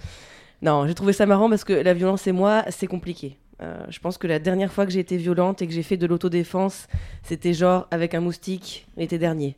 [0.63, 3.37] Non, j'ai trouvé ça marrant parce que la violence et moi, c'est compliqué.
[3.63, 5.97] Euh, je pense que la dernière fois que j'ai été violente et que j'ai fait
[5.97, 6.89] de l'autodéfense,
[7.23, 9.57] c'était genre avec un moustique l'été dernier.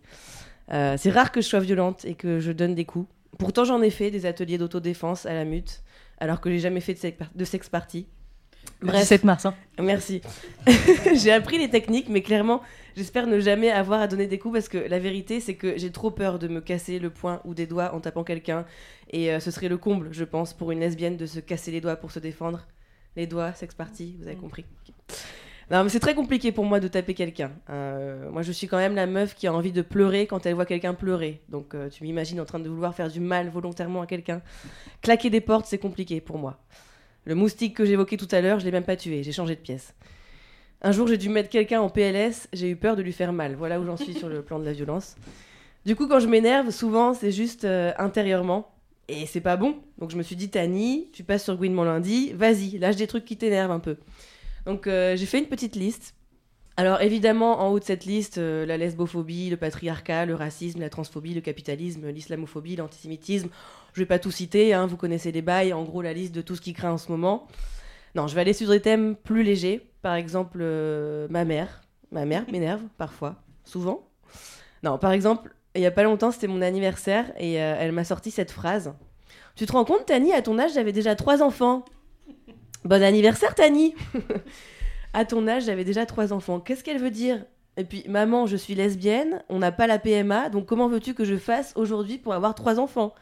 [0.73, 3.09] Euh, c'est rare que je sois violente et que je donne des coups.
[3.39, 5.83] Pourtant, j'en ai fait des ateliers d'autodéfense à la mute,
[6.19, 6.99] alors que j'ai jamais fait
[7.35, 8.07] de sex party.
[8.83, 9.01] Bref.
[9.01, 9.47] 17 mars.
[9.47, 9.55] Hein.
[9.81, 10.21] Merci.
[11.15, 12.63] j'ai appris les techniques, mais clairement,
[12.97, 15.91] j'espère ne jamais avoir à donner des coups parce que la vérité, c'est que j'ai
[15.91, 18.67] trop peur de me casser le poing ou des doigts en tapant quelqu'un.
[19.11, 21.81] Et euh, ce serait le comble, je pense, pour une lesbienne de se casser les
[21.81, 22.67] doigts pour se défendre
[23.17, 24.41] les doigts, sex party, vous avez mm.
[24.41, 24.65] compris.
[25.71, 27.51] Non, mais c'est très compliqué pour moi de taper quelqu'un.
[27.71, 30.55] Euh, moi, je suis quand même la meuf qui a envie de pleurer quand elle
[30.55, 31.41] voit quelqu'un pleurer.
[31.49, 34.43] Donc, euh, tu m'imagines en train de vouloir faire du mal volontairement à quelqu'un.
[35.03, 36.61] Claquer des portes, c'est compliqué pour moi.
[37.25, 39.61] Le moustique que j'évoquais tout à l'heure, je l'ai même pas tué, j'ai changé de
[39.61, 39.93] pièce.
[40.83, 43.57] Un jour, j'ai dû mettre quelqu'un en PLS, j'ai eu peur de lui faire mal.
[43.57, 45.17] Voilà où j'en suis sur le plan de la violence.
[45.85, 48.71] Du coup, quand je m'énerve, souvent, c'est juste euh, intérieurement.
[49.09, 49.77] Et c'est pas bon.
[49.99, 53.07] Donc je me suis dit, Tani, tu passes sur Gwyn mon lundi, vas-y, lâche des
[53.07, 53.97] trucs qui t'énervent un peu.
[54.65, 56.15] Donc euh, j'ai fait une petite liste.
[56.77, 60.91] Alors évidemment, en haut de cette liste, euh, la lesbophobie, le patriarcat, le racisme, la
[60.91, 63.49] transphobie, le capitalisme, l'islamophobie, l'antisémitisme.
[63.95, 66.43] Je vais pas tout citer, hein, vous connaissez les bails, en gros la liste de
[66.43, 67.47] tout ce qui craint en ce moment.
[68.15, 69.89] Non, je vais aller sur des thèmes plus légers.
[70.03, 71.81] Par exemple, euh, ma mère.
[72.13, 74.09] Ma mère m'énerve parfois, souvent.
[74.83, 78.31] Non, par exemple, il y a pas longtemps, c'était mon anniversaire, et elle m'a sorti
[78.31, 78.95] cette phrase.
[79.55, 81.85] Tu te rends compte, Tani, à ton âge, j'avais déjà trois enfants.
[82.85, 83.95] Bon anniversaire, Tani
[85.13, 86.61] À ton âge, j'avais déjà trois enfants.
[86.61, 87.45] Qu'est-ce qu'elle veut dire?
[87.79, 91.25] Et puis, maman, je suis lesbienne, on n'a pas la PMA, donc comment veux-tu que
[91.25, 93.15] je fasse aujourd'hui pour avoir trois enfants?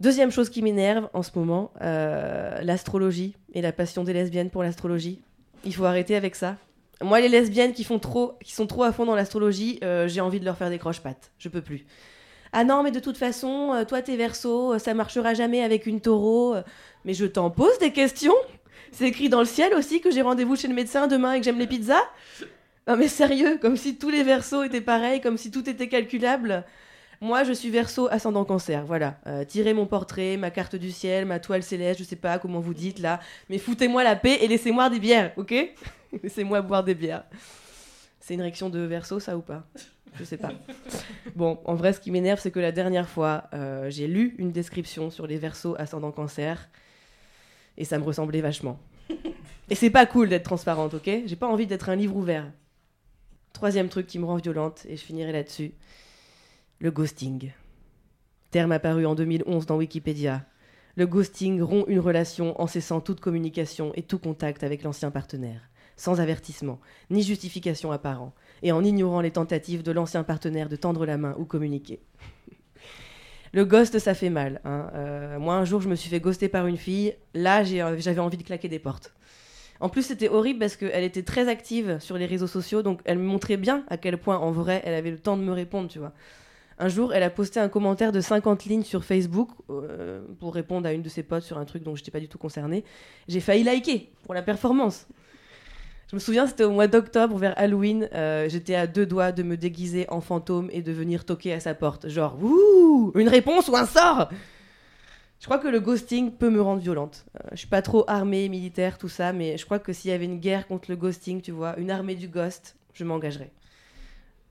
[0.00, 4.62] Deuxième chose qui m'énerve en ce moment, euh, l'astrologie et la passion des lesbiennes pour
[4.62, 5.20] l'astrologie.
[5.64, 6.56] Il faut arrêter avec ça.
[7.02, 10.20] Moi, les lesbiennes qui, font trop, qui sont trop à fond dans l'astrologie, euh, j'ai
[10.20, 11.32] envie de leur faire des croche-pattes.
[11.38, 11.86] Je peux plus.
[12.52, 16.00] Ah non, mais de toute façon, euh, toi, t'es verso, ça marchera jamais avec une
[16.00, 16.56] taureau.
[17.04, 18.34] Mais je t'en pose des questions
[18.92, 21.44] C'est écrit dans le ciel aussi que j'ai rendez-vous chez le médecin demain et que
[21.44, 22.04] j'aime les pizzas
[22.86, 26.64] Non mais sérieux, comme si tous les versos étaient pareils, comme si tout était calculable.
[27.22, 29.18] Moi, je suis verso ascendant cancer, voilà.
[29.26, 32.60] Euh, tirez mon portrait, ma carte du ciel, ma toile céleste, je sais pas comment
[32.60, 33.20] vous dites là.
[33.50, 35.52] Mais foutez-moi la paix et laissez-moi des bières, ok?
[36.22, 37.24] Laissez-moi boire des bières.
[38.20, 39.64] C'est une réaction de verso, ça ou pas?
[40.14, 40.50] Je sais pas.
[41.36, 44.50] Bon, en vrai, ce qui m'énerve, c'est que la dernière fois, euh, j'ai lu une
[44.50, 46.68] description sur les versos ascendant cancer
[47.76, 48.80] et ça me ressemblait vachement.
[49.68, 51.08] Et c'est pas cool d'être transparente, ok?
[51.26, 52.50] J'ai pas envie d'être un livre ouvert.
[53.52, 55.72] Troisième truc qui me rend violente, et je finirai là-dessus
[56.80, 57.52] le ghosting.
[58.50, 60.46] Terme apparu en 2011 dans Wikipédia.
[60.96, 65.60] Le ghosting rompt une relation en cessant toute communication et tout contact avec l'ancien partenaire,
[65.96, 71.04] sans avertissement, ni justification apparent, et en ignorant les tentatives de l'ancien partenaire de tendre
[71.04, 72.00] la main ou communiquer.
[73.52, 74.62] Le ghost, ça fait mal.
[74.64, 74.90] Hein.
[74.94, 77.14] Euh, moi, un jour, je me suis fait ghoster par une fille.
[77.34, 79.12] Là, euh, j'avais envie de claquer des portes.
[79.80, 83.18] En plus, c'était horrible parce qu'elle était très active sur les réseaux sociaux, donc elle
[83.18, 85.88] me montrait bien à quel point, en vrai, elle avait le temps de me répondre,
[85.88, 86.14] tu vois.
[86.82, 90.88] Un jour, elle a posté un commentaire de 50 lignes sur Facebook euh, pour répondre
[90.88, 92.84] à une de ses potes sur un truc dont je n'étais pas du tout concernée.
[93.28, 95.06] J'ai failli liker pour la performance.
[96.10, 98.08] Je me souviens, c'était au mois d'octobre, vers Halloween.
[98.14, 101.60] Euh, j'étais à deux doigts de me déguiser en fantôme et de venir toquer à
[101.60, 102.08] sa porte.
[102.08, 102.38] Genre,
[103.14, 104.30] une réponse ou un sort?
[105.38, 107.26] Je crois que le ghosting peut me rendre violente.
[107.36, 110.14] Euh, je suis pas trop armée, militaire, tout ça, mais je crois que s'il y
[110.14, 113.52] avait une guerre contre le ghosting, tu vois, une armée du ghost, je m'engagerais.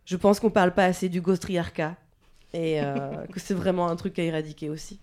[0.06, 1.96] Je pense qu'on parle pas assez du ghostriarcat
[2.54, 5.00] et euh, que c'est vraiment un truc à éradiquer aussi.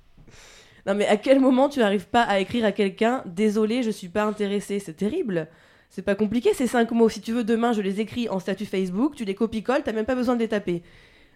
[0.86, 4.08] Non mais à quel moment tu n'arrives pas à écrire à quelqu'un Désolé, je suis
[4.08, 5.48] pas intéressé, c'est terrible.
[5.90, 7.08] C'est pas compliqué ces cinq mots.
[7.08, 10.04] Si tu veux, demain, je les écris en statut Facebook, tu les copie-colles, t'as même
[10.04, 10.82] pas besoin de les taper.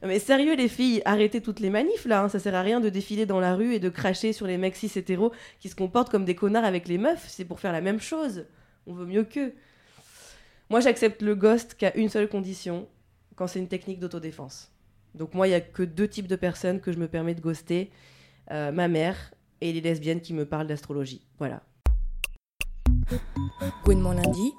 [0.03, 2.23] Mais sérieux, les filles, arrêtez toutes les manifs là.
[2.23, 2.29] Hein.
[2.29, 4.77] Ça sert à rien de défiler dans la rue et de cracher sur les mecs
[4.77, 7.27] cis hétéros qui se comportent comme des connards avec les meufs.
[7.29, 8.47] C'est pour faire la même chose.
[8.87, 9.53] On veut mieux qu'eux.
[10.71, 12.89] Moi, j'accepte le ghost qu'à une seule condition
[13.37, 14.71] quand c'est une technique d'autodéfense.
[15.15, 17.41] Donc, moi, il n'y a que deux types de personnes que je me permets de
[17.41, 17.91] ghoster
[18.51, 19.17] euh, ma mère
[19.61, 21.23] et les lesbiennes qui me parlent d'astrologie.
[21.39, 21.63] Voilà.
[23.87, 24.53] mon lundi.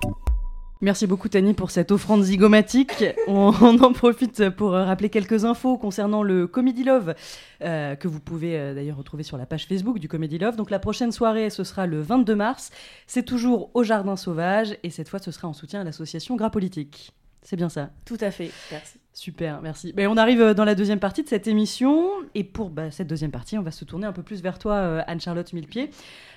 [0.84, 3.06] Merci beaucoup Tani pour cette offrande zygomatique.
[3.28, 7.14] On, en profite pour rappeler quelques infos concernant le Comedy Love
[7.62, 10.56] euh, que vous pouvez euh, d'ailleurs retrouver sur la page Facebook du Comedy Love.
[10.56, 12.72] Donc la prochaine soirée ce sera le 22 mars.
[13.06, 16.50] C'est toujours au Jardin Sauvage et cette fois ce sera en soutien à l'association Gras
[16.50, 17.14] Politique.
[17.42, 17.90] C'est bien ça.
[18.06, 18.52] Tout à fait.
[18.72, 19.00] Merci.
[19.14, 19.92] Super, merci.
[19.92, 22.10] Ben, on arrive euh, dans la deuxième partie de cette émission.
[22.34, 24.76] Et pour bah, cette deuxième partie, on va se tourner un peu plus vers toi,
[24.76, 25.90] euh, Anne-Charlotte Millepied.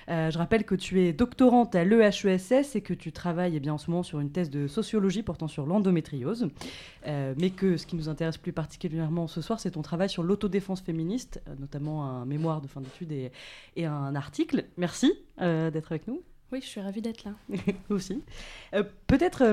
[0.09, 3.73] Euh, je rappelle que tu es doctorante à l'EHESS et que tu travailles eh bien,
[3.73, 6.49] en ce moment sur une thèse de sociologie portant sur l'endométriose.
[7.05, 10.81] mais que ce qui nous intéresse plus particulièrement ce soir, c'est ton travail sur l'autodéfense
[10.81, 13.31] féministe, notamment un mémoire de fin d'études et,
[13.77, 14.65] et, un article.
[14.77, 16.21] Merci d'être avec nous.
[16.51, 17.31] Oui, je suis ravie d'être là.
[17.89, 18.21] aussi.
[19.07, 19.43] Peut-être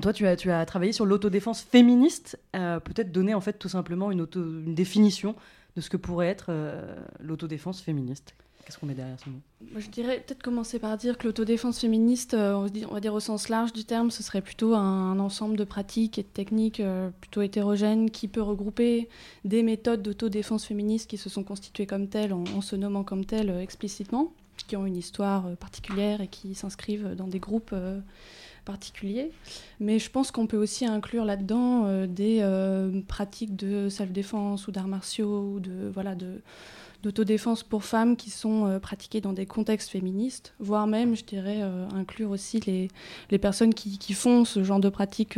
[0.00, 2.38] toi, tu as, travaillé sur l'autodéfense féministe.
[2.56, 4.26] Euh, peut-être donner en fait tout simplement une,
[4.74, 5.34] définition
[5.76, 8.34] de ce que pourrait être euh, l'autodéfense féministe.
[8.64, 9.40] Qu'est-ce qu'on met derrière ce mot?
[9.76, 13.48] Je dirais peut-être commencer par dire que l'autodéfense féministe, euh, on va dire au sens
[13.48, 16.80] large du terme, ce serait plutôt un, ensemble de pratiques et de techniques
[17.20, 19.08] plutôt hétérogènes qui peut regrouper
[19.44, 23.50] des méthodes d'autodéfense féministe qui se sont constituées comme telles en se nommant comme telles
[23.50, 24.32] explicitement,
[24.68, 27.74] qui ont une histoire particulière et qui s'inscrivent dans des groupes
[28.64, 29.30] particulier.
[29.80, 34.72] Mais je pense qu'on peut aussi inclure là-dedans euh, des euh, pratiques de self-défense ou
[34.72, 36.40] d'arts martiaux ou de voilà de
[37.02, 41.60] d'autodéfense pour femmes qui sont euh, pratiquées dans des contextes féministes, voire même, je dirais,
[41.96, 42.86] inclure aussi les,
[43.32, 45.36] les personnes qui, qui, font ce genre de pratiques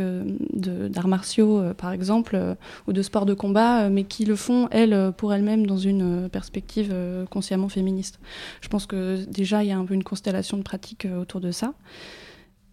[0.53, 2.39] d'arts martiaux, par exemple,
[2.87, 6.95] ou de sport de combat, mais qui le font, elles, pour elles-mêmes, dans une perspective
[7.31, 8.21] consciemment féministe.
[8.61, 11.51] Je pense que déjà, il y a un peu une constellation de pratiques autour de
[11.51, 11.73] ça.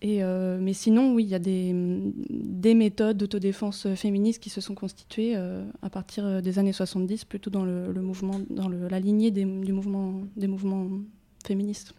[0.03, 4.73] Euh, mais sinon, oui, il y a des, des méthodes d'autodéfense féministe qui se sont
[4.73, 9.31] constituées euh, à partir euh, des années 70, plutôt dans le, mouvement, dans la lignée
[9.31, 10.87] des, du mouvement, des mouvements
[11.45, 11.93] féministes.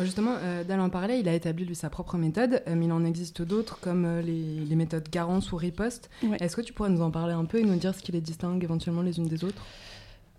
[0.00, 3.42] Justement, euh, d'Alain parlait, il a établi lui sa propre méthode, mais il en existe
[3.42, 6.08] d'autres comme les, méthodes Garance ou Riposte.
[6.40, 8.20] Est-ce que tu pourrais nous en parler un peu et nous dire ce qui les
[8.20, 9.66] distingue éventuellement les unes des autres?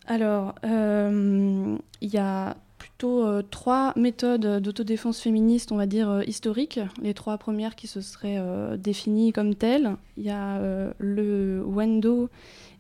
[0.06, 2.56] Alors, il y a
[2.98, 6.80] plutôt euh, trois méthodes d'autodéfense féministe, on va dire, euh, historiques.
[7.00, 9.96] Les trois premières qui se seraient euh, définies comme telles.
[10.18, 10.60] Il y a
[10.98, 12.32] le Wendo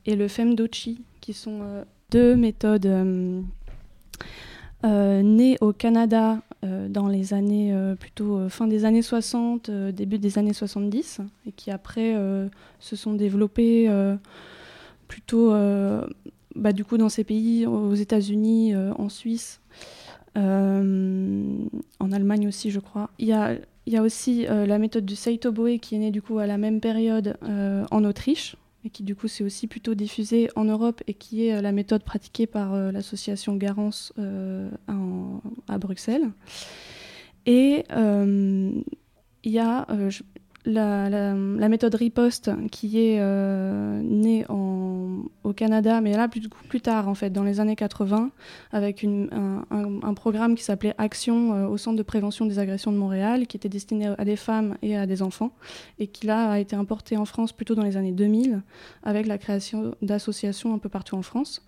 [0.08, 1.60] et le Femdochi, qui sont
[2.10, 2.88] deux méthodes
[4.84, 11.22] nées au Canada dans les années, plutôt fin des années 60, début des années 70,
[11.46, 12.16] et qui après
[12.80, 13.88] se sont développées
[15.08, 15.52] plutôt
[16.56, 19.62] bah, du coup dans ces pays, aux États-Unis, en Suisse,
[20.38, 23.10] en Allemagne aussi, je crois.
[23.20, 26.12] Il y a, il y a aussi euh, la méthode du Seitoboe qui est née
[26.12, 29.68] du coup à la même période euh, en Autriche et qui du coup s'est aussi
[29.68, 34.14] plutôt diffusée en Europe et qui est la méthode pratiquée par l'association Garance
[35.68, 36.30] à Bruxelles.
[37.46, 38.84] Et il
[39.44, 39.88] y a,
[40.68, 47.16] la, méthode riposte qui est euh, née au Canada, mais là plus, plus tard en
[47.16, 48.32] fait, dans les années 80,
[48.72, 53.48] avec un, programme qui s'appelait Action euh, au Centre de prévention des agressions de Montréal,
[53.48, 55.52] qui était destiné à des femmes et à des enfants,
[56.00, 58.62] et qui a été importé en France plutôt dans les années 2000,
[59.04, 61.64] avec la création d'associations un peu partout en France.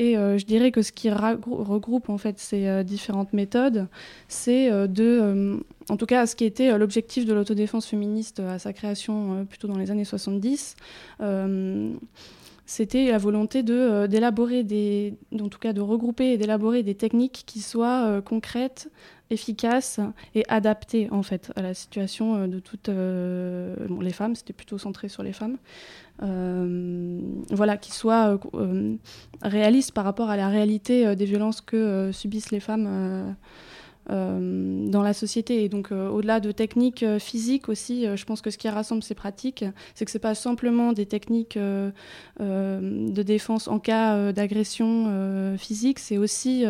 [0.00, 3.86] Et euh, je dirais que ce qui regroupe en fait ces euh, différentes méthodes,
[4.28, 8.72] c'est euh, de, en tout cas, ce qui était l'objectif de l'autodéfense féministe à sa
[8.72, 10.74] création plutôt dans les années 70
[12.66, 17.42] c'était la volonté de d'élaborer des, en tout cas de regrouper et d'élaborer des techniques
[17.44, 18.88] qui soient concrètes,
[19.30, 20.00] efficaces
[20.34, 24.34] et adaptées en fait à la situation de toutes les femmes.
[24.34, 25.56] C'était plutôt centré sur les femmes,
[26.22, 27.20] euh,
[27.50, 28.96] voilà, qui soit euh, euh,
[29.42, 33.32] réaliste par rapport à la réalité des violences que subissent les femmes euh,
[34.10, 35.64] dans la société.
[35.64, 39.02] Et donc, euh, au-delà de techniques euh, physiques aussi, je pense que ce qui rassemble
[39.02, 45.56] ces pratiques, c'est que ce n'est pas simplement des techniques de défense en cas d'agression
[45.58, 46.64] physique, c'est aussi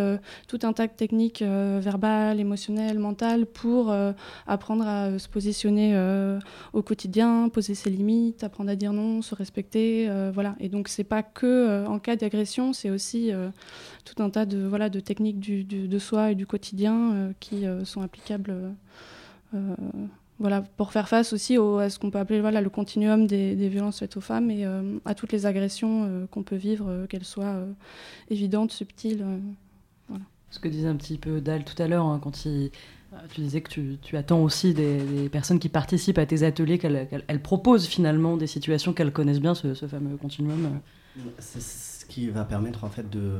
[0.49, 3.95] tout un tas de techniques verbales, émotionnelles, mentales pour
[4.47, 5.97] apprendre à se positionner
[6.73, 10.11] au quotidien, poser ses limites, apprendre à dire non, se respecter.
[10.33, 10.57] voilà.
[10.61, 13.33] Et donc, c'est pas que en cas d'agression, c'est aussi
[14.05, 17.67] tout un tas de, voilà, de techniques du, de soi et du quotidien euh, qui
[17.67, 18.75] euh, sont applicables
[19.55, 19.75] euh,
[20.39, 23.55] voilà, pour faire face aussi au, à ce qu'on peut appeler voilà, le continuum des,
[23.55, 24.65] des, violences faites aux femmes et
[25.05, 27.63] à toutes les agressions qu'on peut vivre, qu'elles soient
[28.31, 29.23] évidentes, subtiles.
[30.09, 30.25] voilà.
[30.49, 32.71] Ce que disait un petit peu Dal tout à l'heure, hein, quand il,
[33.35, 37.43] tu disais que tu, tu attends aussi des, personnes qui participent à tes ateliers, qu'elles
[37.43, 40.81] proposent finalement des situations qu'elles connaissent bien, ce, ce fameux continuum.
[41.39, 41.61] C'est
[42.11, 43.39] qui va permettre en fait de,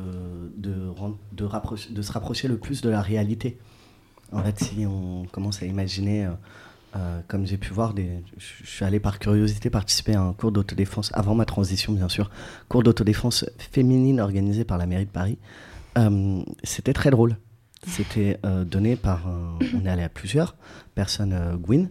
[0.57, 0.95] de,
[1.33, 3.59] de, se rapprocher le plus de la réalité.
[4.33, 6.31] En fait, si on commence à imaginer, euh,
[6.97, 7.93] euh, comme j'ai pu voir,
[8.39, 12.31] je suis allé par curiosité participer à un cours d'autodéfense, avant ma transition bien sûr,
[12.69, 15.37] cours d'autodéfense féminine organisé par la mairie de Paris.
[15.99, 17.37] Euh, c'était très drôle.
[17.87, 19.23] C'était donné par,
[19.75, 20.55] on est allé à plusieurs
[20.95, 21.89] personnes, Gwyn.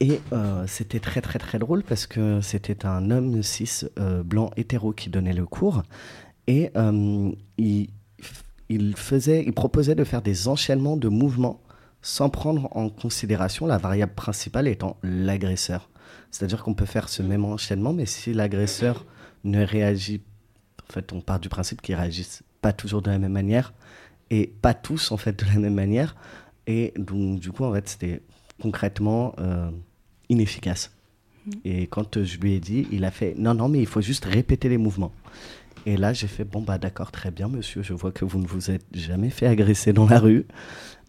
[0.00, 4.50] Et euh, c'était très très très drôle parce que c'était un homme cis euh, blanc
[4.56, 5.82] hétéro qui donnait le cours
[6.46, 7.88] et euh, il,
[8.68, 11.60] il, faisait, il proposait de faire des enchaînements de mouvements
[12.00, 15.90] sans prendre en considération la variable principale étant l'agresseur.
[16.30, 19.04] C'est-à-dire qu'on peut faire ce même enchaînement, mais si l'agresseur
[19.42, 20.22] ne réagit,
[20.88, 23.74] en fait, on part du principe qu'ils réagissent pas toujours de la même manière
[24.30, 26.14] et pas tous en fait de la même manière.
[26.68, 28.22] Et donc du coup, en fait, c'était
[28.60, 29.34] concrètement
[30.28, 30.92] inefficace.
[31.64, 34.24] Et quand je lui ai dit, il a fait non, non, mais il faut juste
[34.24, 35.12] répéter les mouvements.
[35.86, 37.82] Et là, j'ai fait bon, bah d'accord, très bien, monsieur.
[37.82, 40.46] Je vois que vous ne vous êtes jamais fait agresser dans la rue,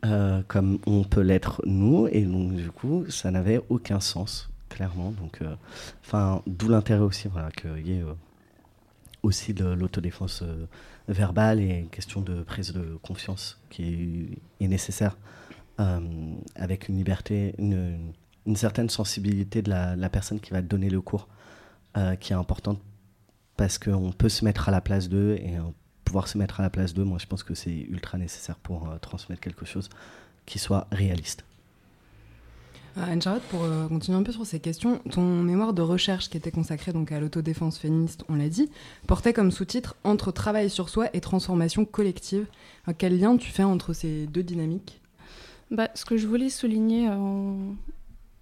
[0.05, 2.07] euh, comme on peut l'être nous.
[2.07, 5.11] Et donc, du coup, ça n'avait aucun sens, clairement.
[5.11, 5.55] Donc, euh,
[6.05, 8.13] enfin, d'où l'intérêt aussi, voilà, qu'il y ait euh,
[9.23, 10.43] aussi de l'autodéfense
[11.09, 15.17] verbale et une question de prise de confiance qui est, nécessaire
[16.55, 17.97] avec une liberté, une
[18.55, 21.27] certaine sensibilité de la, personne qui va donner le cours
[21.97, 22.79] euh, qui est importante
[23.57, 25.61] parce qu'on peut se mettre à la place d'eux et euh,
[26.05, 28.87] pouvoir se mettre à la place d'eux, moi je pense que c'est ultra nécessaire pour
[28.89, 29.89] euh, transmettre quelque chose
[30.45, 31.43] qui soit réaliste.
[32.95, 36.91] Anne-Charlotte, pour continuer un peu sur ces questions, ton mémoire de recherche qui était consacré
[36.91, 38.69] donc à l'autodéfense féministe, on l'a dit,
[39.07, 42.47] portait comme sous-titre Entre travail sur soi et transformation collective.
[42.97, 44.99] quel lien tu fais entre ces deux dynamiques?
[45.71, 47.75] Bah, Ce que je voulais souligner en,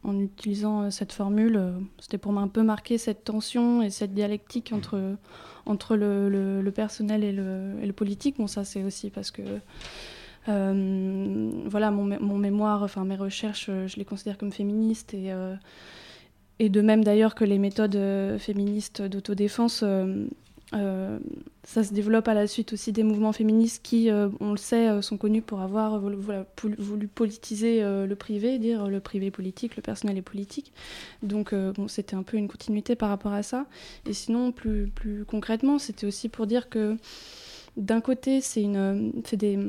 [0.04, 1.58] en utilisant euh, cette formule.
[1.58, 5.18] Euh, c'était pour un peu marquer cette tension et cette dialectique entre,
[5.66, 8.38] entre le, personnel et le, politique.
[8.38, 9.42] Bon, ça, c'est aussi parce que
[10.46, 15.34] voilà, mon, mon, mémoire, enfin mes recherches, je les considère comme féministes et,
[16.60, 18.00] et de même d'ailleurs que les méthodes
[18.40, 20.28] féministes d'autodéfense euh,
[20.72, 24.90] ça se développe à la suite aussi des mouvements féministes qui, euh, on le sait,
[24.90, 26.18] euh, sont connus pour avoir voulu,
[26.78, 30.74] voulu politiser le privé, dire le privé politique, le personnel est politique.
[31.24, 33.66] Donc bon, c'était un peu une continuité par rapport à ça.
[34.06, 36.98] Et sinon, plus, plus concrètement, c'était aussi pour dire que
[37.76, 38.68] d'un côté, c'est
[39.34, 39.60] des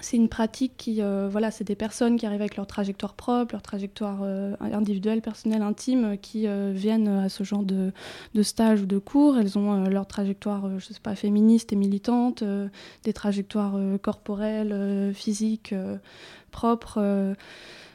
[0.00, 3.52] c'est une pratique qui, euh, voilà, c'est des personnes qui arrivent avec leur trajectoire propre,
[3.52, 7.92] leur trajectoire euh, individuelle, personnelle, intime, qui euh, viennent à ce genre de,
[8.42, 9.38] stage ou de cours.
[9.38, 12.42] Elles ont leur trajectoire, je sais pas, féministe et militante,
[13.04, 15.74] des trajectoires corporelles, physiques,
[16.50, 17.34] propres.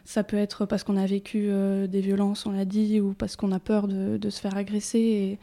[0.09, 3.35] Ça peut être parce qu'on a vécu euh, des violences, on l'a dit, ou parce
[3.35, 5.37] qu'on a peur de, se faire agresser.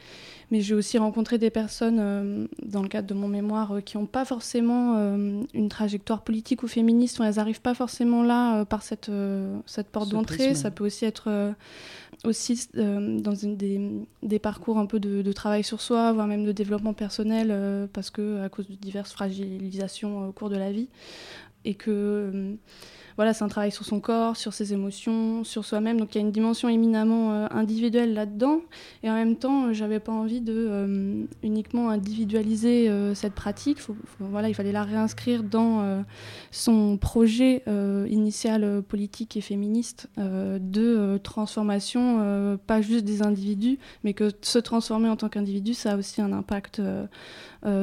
[0.51, 3.97] Mais j'ai aussi rencontré des personnes, euh, dans le cadre de mon mémoire, euh, qui
[3.97, 4.97] n'ont pas forcément
[5.55, 9.09] une trajectoire politique ou féministe, ou elles n'arrivent pas forcément là par cette,
[9.67, 10.57] cette porte d'entrée.
[10.57, 11.55] Ça peut aussi être
[12.25, 13.57] aussi dans une,
[14.21, 18.11] des, parcours un peu de, de, travail sur soi, voire même de développement personnel, parce
[18.11, 20.89] que à cause de diverses fragilisations au cours de la vie.
[21.65, 22.57] Et que
[23.17, 25.99] voilà, c'est un travail sur son corps, sur ses émotions, sur soi-même.
[25.99, 28.61] Donc il y a une dimension éminemment euh, individuelle là-dedans.
[29.03, 33.79] Et en même temps, j'avais pas envie de euh, uniquement individualiser euh, cette pratique.
[34.21, 36.05] voilà, il fallait la réinscrire dans
[36.51, 37.63] son projet
[38.09, 45.17] initial politique et féministe de transformation, pas juste des individus, mais que se transformer en
[45.17, 46.81] tant qu'individu, ça a aussi un impact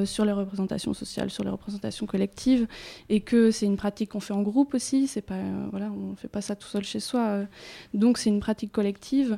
[0.05, 2.67] sur les représentations sociales, sur les représentations collectives,
[3.09, 5.07] et que c'est une pratique qu'on fait en groupe aussi.
[5.07, 7.21] C'est pas, euh, voilà, on fait pas ça tout seul chez soi.
[7.21, 7.45] Euh.
[7.93, 9.37] donc c'est une pratique collective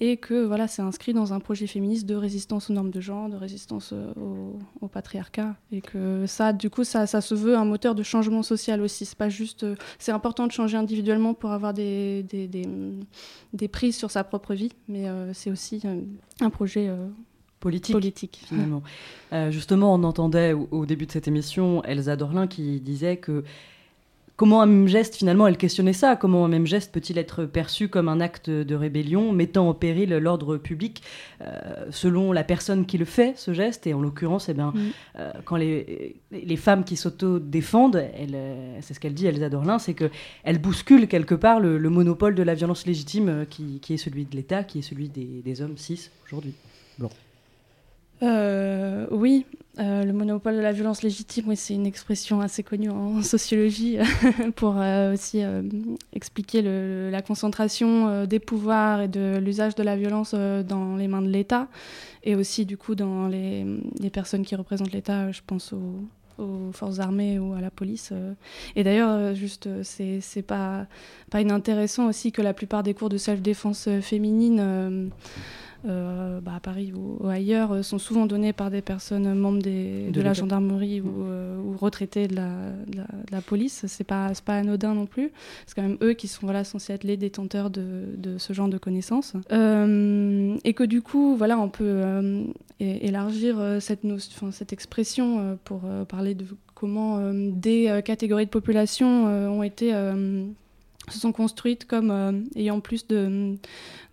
[0.00, 3.28] et que voilà, c'est inscrit dans un projet féministe de résistance aux normes de genre,
[3.28, 4.12] de résistance euh,
[4.80, 8.42] au, patriarcat, et que ça, du coup, ça, ça, se veut un moteur de changement
[8.42, 9.04] social aussi.
[9.04, 9.64] C'est pas juste,
[10.00, 14.72] c'est important de changer individuellement pour avoir des, des, des, prises sur sa propre vie,
[14.88, 15.80] mais c'est aussi
[16.40, 16.90] un projet
[17.64, 18.40] politique, politique.
[18.46, 18.82] finalement.
[19.50, 23.42] justement, on entendait au, au, début de cette émission Elsa Dorlin qui disait que
[24.36, 26.16] Comment un même geste, finalement, elle questionnait ça.
[26.16, 30.10] Comment un même geste peut-il être perçu comme un acte de rébellion, mettant en péril
[30.10, 31.02] l'ordre public
[31.40, 33.86] euh, selon la personne qui le fait, ce geste?
[33.86, 34.80] Et en l'occurrence, eh bien, mm.
[35.20, 39.94] euh, quand les, les, femmes qui s'auto-défendent, euh, c'est ce qu'elle dit, Elsa Dorlin, c'est
[39.94, 44.34] qu'elles bousculent quelque part le, monopole de la violence légitime qui, qui est celui de
[44.34, 46.54] l'État, qui est celui des, des hommes cis aujourd'hui.
[46.98, 47.08] Bon.
[48.22, 49.44] Euh, oui,
[49.78, 53.98] euh, le monopole de la violence légitime, oui, c'est une expression assez connue en sociologie
[54.56, 55.42] pour euh, aussi
[56.12, 61.28] expliquer la concentration des pouvoirs et de l'usage de la violence dans les mains de
[61.28, 61.68] l'État
[62.22, 63.66] et aussi du coup dans les,
[64.12, 66.08] personnes qui représentent l'État, je pense aux,
[66.72, 68.12] forces armées ou à la police.
[68.74, 70.86] Et d'ailleurs, juste, c'est pas,
[71.30, 75.10] pas inintéressant aussi que la plupart des cours de self-défense féminine
[75.86, 80.20] euh, bah, à Paris ou, ailleurs, euh, sont souvent donnés par des personnes membres de,
[80.20, 83.84] la gendarmerie ou, euh, ou retraités de la, de la, police.
[83.86, 85.30] C'est pas, pas anodin non plus.
[85.66, 88.68] C'est quand même eux qui sont voilà, censés être les détenteurs de, de ce genre
[88.68, 89.34] de connaissances.
[89.50, 92.02] et que du coup, voilà, on peut
[92.80, 94.02] élargir cette,
[94.50, 99.92] cette expression pour parler de comment des catégories de population ont été
[101.12, 103.56] se sont construites comme euh, ayant plus de,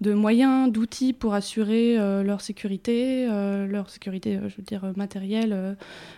[0.01, 5.77] de moyens, d'outils pour assurer euh, leur sécurité, euh, leur sécurité, je veux dire, matérielle,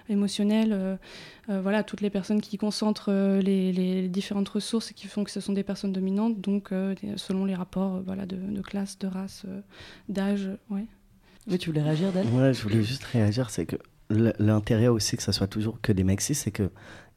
[0.10, 0.98] émotionnelle.
[1.48, 5.40] voilà, toutes les personnes qui concentrent les, les, différentes ressources et qui font que ce
[5.40, 6.70] sont des personnes dominantes, donc
[7.16, 9.46] selon les rapports voilà, de, de classe, de race,
[10.10, 10.50] d'âge.
[10.70, 10.86] Ouais.
[11.48, 13.76] Oui, tu voulais réagir, Dan Ouais, je voulais juste réagir, c'est que
[14.40, 16.70] l'intérêt aussi que ça soit toujours que des mecs c'est que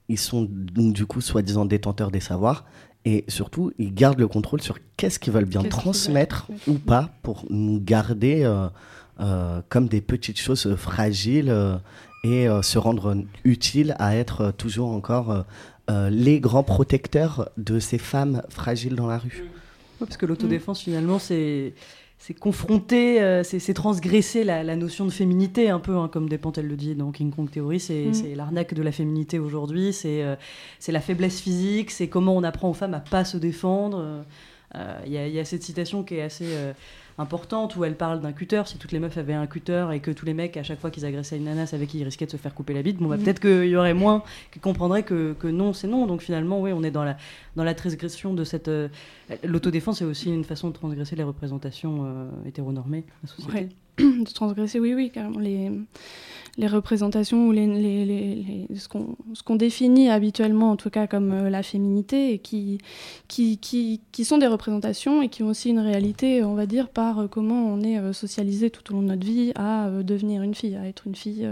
[0.09, 2.65] ils sont donc du coup soi-disant détenteurs des savoirs
[3.07, 7.45] et surtout, ils gardent le contrôle sur qu'est-ce qu'ils veulent bien transmettre ou pas pour
[7.51, 8.67] nous garder euh,
[9.21, 11.77] euh, comme des petites choses fragiles euh,
[12.25, 15.45] et se rendre utiles à être toujours encore
[16.11, 19.45] les grands protecteurs de ces femmes fragiles dans la rue.
[20.01, 21.75] parce que l'autodéfense, finalement, c'est
[22.19, 26.77] c'est confronter, euh, c'est transgresser la, notion de féminité, un peu, hein, comme Despantel le
[26.77, 28.35] dit dans King Kong Theory, c'est mm.
[28.35, 30.37] l'arnaque de la féminité aujourd'hui, euh,
[30.79, 34.25] c'est la faiblesse physique, c'est comment on apprend aux femmes à pas se défendre.
[34.75, 36.47] Euh, il y, a cette citation qui est assez
[37.19, 38.63] importante où elle parle d'un cutter.
[38.67, 40.91] Si toutes les meufs avaient un cutter et que tous les mecs, à chaque fois
[40.91, 43.17] qu'ils agressaient une nana, savaient qu'ils risquaient de se faire couper la bite, bon, bah,
[43.17, 46.07] peut-être qu'il y aurait moins qui comprendraient que, que non, c'est non.
[46.07, 47.17] Donc finalement, oui, on est dans la,
[47.57, 48.69] dans la transgression de cette.
[48.69, 48.89] Euh,
[49.45, 53.69] l'autodéfense est aussi une façon de transgresser les représentations euh, hétéronormées de la société.
[53.99, 55.39] de transgresser, oui, oui, carrément.
[55.39, 55.71] Les,
[56.59, 58.89] les représentations ou les, les, ce
[59.43, 62.79] qu'on définit habituellement, en tout cas comme euh, la féminité, et qui,
[63.29, 66.89] qui, qui, qui, sont des représentations et qui ont aussi une réalité, on va dire,
[66.89, 70.43] par euh, comment on est euh, socialisé tout au long de notre vie à devenir
[70.43, 71.47] une fille, à être une fille,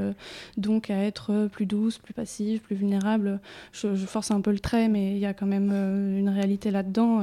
[0.57, 3.40] donc à être plus douce, plus passive, plus vulnérable.
[3.72, 6.70] Je, je, force un peu le trait, mais il y a quand même une réalité
[6.70, 7.20] là-dedans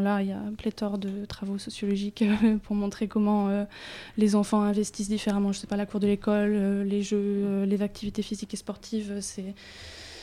[0.00, 3.64] Là, il y a pléthore de travaux sociologiques euh, pour montrer comment euh,
[4.16, 5.52] les enfants investissent différemment.
[5.52, 8.56] Je ne sais pas, la cour de l'école, euh, les jeux, les activités physiques et
[8.56, 9.54] sportives, c'est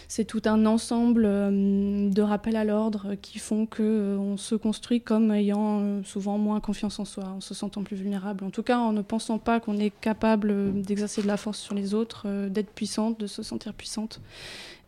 [0.07, 5.32] c'est tout un ensemble de rappels à l'ordre qui font que on se construit comme
[5.32, 8.43] ayant souvent moins confiance en soi, en se sentant plus vulnérable.
[8.43, 11.73] En tout cas, en ne pensant pas qu'on est capable d'exercer de la force sur
[11.73, 14.21] les autres, d'être puissante, de se sentir puissante.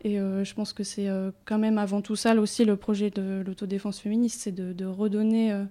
[0.04, 3.10] Et euh, je pense que c'est euh, quand même avant tout ça aussi le projet
[3.10, 5.64] de l'autodéfense féministe, c'est de, redonner, euh,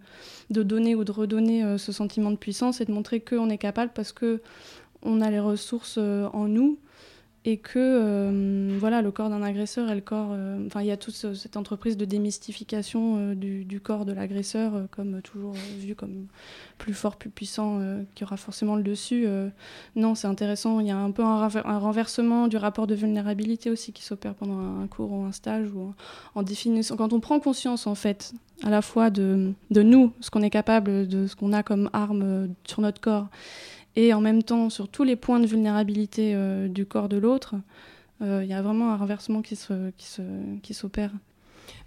[0.49, 3.91] de donner ou de redonner ce sentiment de puissance et de montrer qu'on est capable
[3.93, 4.41] parce que
[5.03, 6.79] on a les ressources en nous
[7.47, 10.91] et que euh, voilà le corps d'un agresseur et le corps euh, enfin il y
[10.91, 16.27] a toute cette entreprise de démystification euh, du, corps de l'agresseur comme toujours vu comme
[16.77, 17.79] plus fort plus puissant
[18.15, 19.25] qui aura forcément le dessus
[19.95, 20.81] non c'est intéressant.
[20.81, 21.47] Il y a un peu un,
[21.79, 25.93] renversement du rapport de vulnérabilité aussi qui s'opère pendant un, cours ou un stage ou
[26.35, 26.43] en,
[26.97, 28.33] quand on prend conscience en fait
[28.63, 31.89] à la fois de, de nous ce qu'on est capable de ce qu'on a comme
[31.93, 33.27] arme sur notre corps
[33.97, 37.55] et en même temps sur tous les points de vulnérabilité euh, du corps de l'autre,
[38.21, 39.91] euh, il y a vraiment un renversement qui s'opère.
[40.61, 40.73] Qui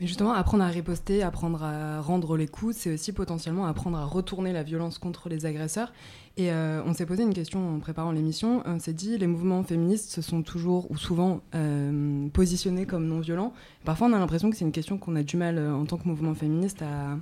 [0.01, 4.05] mais justement, apprendre à riposter, apprendre à rendre les coups, c'est aussi potentiellement apprendre à
[4.05, 5.93] retourner la violence contre les agresseurs.
[6.41, 8.63] Et euh, on s'est posé une question en préparant l'émission.
[8.65, 13.21] On s'est dit, les mouvements féministes se sont toujours ou souvent euh, positionnés comme non
[13.21, 13.53] violents.
[13.85, 15.99] Parfois, on a l'impression que c'est une question qu'on a du mal euh, en tant
[15.99, 17.19] que mouvement féministe à,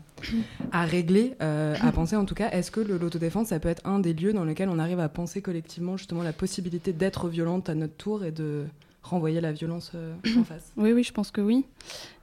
[0.71, 2.49] à régler, à penser en tout cas.
[2.51, 5.43] Est-ce que l'autodéfense, ça peut être un des lieux dans lesquels on arrive à penser
[5.43, 8.67] collectivement justement la possibilité d'être violente à notre tour et de
[9.09, 9.93] renvoyer la violence
[10.39, 11.67] en face Oui, oui, je pense que oui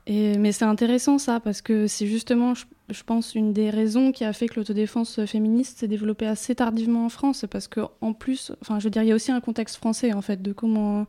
[0.08, 4.34] mais c'est intéressant ça, parce que c'est justement, je, pense, une des raisons qui a
[4.34, 8.80] fait que l'autodéfense féministe s'est développée assez tardivement en France, parce que en plus, enfin,
[8.80, 11.08] je veux dire, il y a aussi un contexte français en fait de comment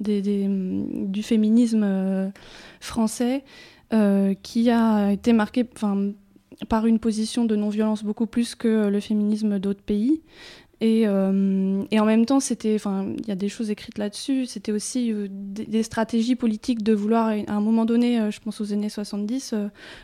[0.00, 2.30] des, du féminisme euh,
[2.80, 3.44] français
[3.92, 6.12] euh, qui a été marqué, enfin
[6.68, 10.22] par une position de non-violence beaucoup plus que le féminisme d'autres pays.
[10.80, 14.46] Et, euh, et, en même temps, c'était, enfin, il y a des choses écrites là-dessus.
[14.46, 18.60] C'était aussi euh, des, stratégies politiques de vouloir, à un moment donné, euh, je pense
[18.60, 19.54] aux années 70,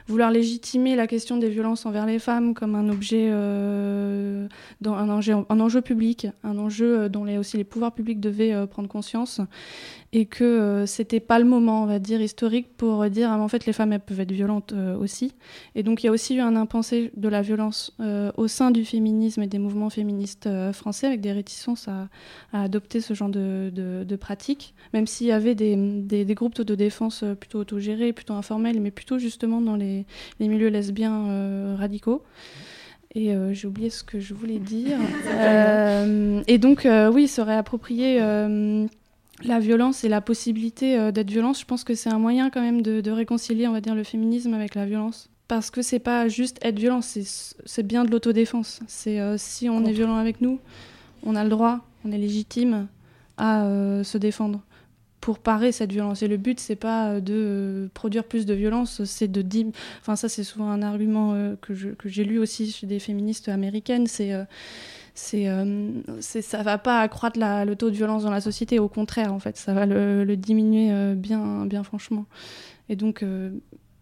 [0.08, 4.48] vouloir légitimer la question des violences envers les femmes comme un objet, un,
[4.82, 9.40] enjeu public, un enjeu dont aussi les pouvoirs publics devaient prendre conscience
[10.14, 13.48] et que euh, c'était pas le moment, on va dire, historique pour dire ah, en
[13.48, 15.34] fait les femmes elles peuvent être violentes euh, aussi.
[15.74, 18.70] Et donc il y a aussi eu un impensé de la violence euh, au sein
[18.70, 22.08] du féminisme et des mouvements féministes français avec des réticences à,
[22.52, 27.24] adopter ce genre de, de, pratiques, même s'il y avait des, des, groupes de défense
[27.40, 30.06] plutôt autogérés, plutôt informels, mais plutôt justement dans les,
[30.38, 32.22] les milieux lesbiens radicaux.
[33.16, 34.98] Et j'ai oublié ce que je voulais dire.
[36.46, 38.20] et donc, oui, il serait approprié
[39.43, 42.61] la violence et la possibilité euh, d'être violence, je pense que c'est un moyen quand
[42.61, 45.28] même de, réconcilier, on va dire, le féminisme avec la violence.
[45.49, 48.80] Parce que c'est pas juste être violent, c'est bien de l'autodéfense.
[48.87, 50.59] C'est euh, si on est violent avec nous,
[51.24, 52.87] on a le droit, on est légitime
[53.37, 54.62] à euh, se défendre
[55.20, 56.22] pour parer cette violence.
[56.22, 59.66] Et le but, c'est pas de produire plus de violence, c'est de dire.
[60.01, 61.74] Enfin, ça, c'est souvent un argument que
[62.05, 64.07] j'ai lu aussi chez des féministes américaines.
[64.07, 64.32] C'est
[65.14, 69.32] c'est euh, ça va pas accroître le taux de violence dans la société au contraire
[69.32, 69.56] en fait.
[69.56, 72.26] Ça va le, diminuer euh, bien bien franchement.
[72.88, 73.50] Et donc euh,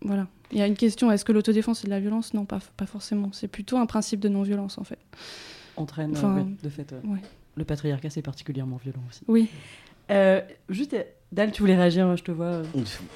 [0.01, 0.27] voilà.
[0.53, 2.33] Il y a une question est-ce que l'autodéfense est de la violence?
[2.33, 3.31] Non pas pas forcément.
[3.33, 4.99] C'est plutôt un principe de non violence en fait
[5.77, 6.13] entraîne
[6.63, 6.95] de fait
[7.55, 9.23] le patriarcat c'est particulièrement violent aussi.
[9.29, 9.51] Oui.
[10.71, 10.97] Juste
[11.33, 12.63] Dal, tu voulais réagir, hein, je te vois.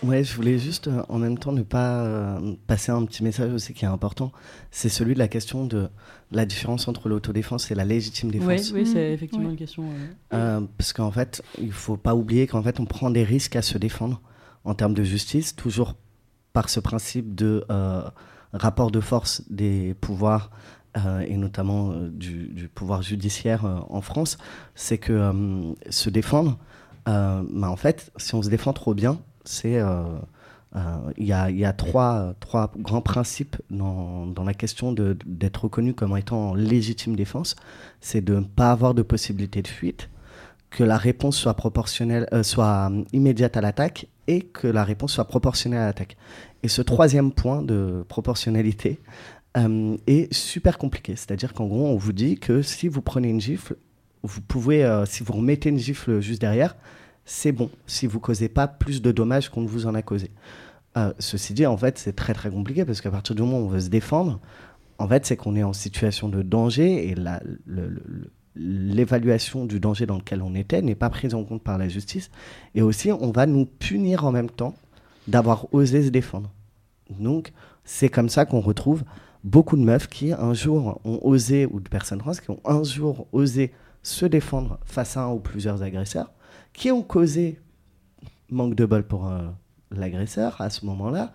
[0.03, 3.85] Ouais, je voulais juste en même temps ne pas passer un petit message aussi qui
[3.85, 4.33] est important.
[4.71, 5.91] C'est celui de la question de
[6.33, 8.73] la différence entre l'autodéfense et la légitime défense.
[8.73, 9.13] Oui, c'est mmh.
[9.13, 9.85] effectivement une question.
[10.33, 13.63] Euh, parce qu'en fait, il faut pas oublier qu'en fait, on prend des risques à
[13.63, 14.21] se défendre
[14.65, 15.95] en termes de justice, toujours
[16.53, 18.03] par ce principe de euh,
[18.53, 20.51] rapport de force des pouvoirs
[20.97, 24.39] euh, et notamment du, pouvoir judiciaire en France,
[24.75, 25.31] c'est que
[25.91, 26.59] se défendre,
[27.07, 29.81] bah, en fait, si on se défend trop bien, c'est
[30.77, 36.17] euh, il y, a, trois, trois, grands principes dans, dans la question d'être reconnu comme
[36.17, 37.57] étant en légitime défense.
[38.01, 40.11] C'est de ne pas avoir de possibilité de fuite,
[40.69, 45.13] que la réponse soit proportionnelle, euh, soit euh, immédiate à l'attaque et que la réponse
[45.13, 46.19] soit proportionnelle à l'attaque.
[46.63, 49.01] Et ce troisième point de proportionnalité
[50.07, 51.17] est super compliqué.
[51.17, 53.77] C'est-à-dire qu'en gros, on vous dit que si vous prenez une gifle,
[54.23, 56.77] vous pouvez, euh, si vous remettez une gifle juste derrière,
[57.25, 60.31] c'est bon, si vous causez pas plus de dommages qu'on ne vous en a causé.
[60.97, 63.65] Euh, ceci dit, en fait, c'est très très compliqué parce qu'à partir du moment où
[63.65, 64.41] on veut se défendre,
[64.99, 67.15] en fait, c'est qu'on est en situation de danger et
[68.57, 72.31] l'évaluation du danger dans lequel on était n'est pas prise en compte par la justice.
[72.75, 74.75] Et aussi, on va nous punir en même temps
[75.29, 76.51] d'avoir osé se défendre.
[77.11, 77.53] Donc,
[77.85, 79.05] c'est comme ça qu'on retrouve
[79.45, 82.83] beaucoup de meufs qui, un jour, ont osé, ou de personnes trans, qui ont un
[82.83, 83.73] jour osé
[84.07, 86.31] se défendre face à un ou plusieurs agresseurs,
[86.73, 87.59] qui ont causé,
[88.51, 89.41] manque de bol pour euh,
[89.91, 91.33] l'agresseur à ce moment-là,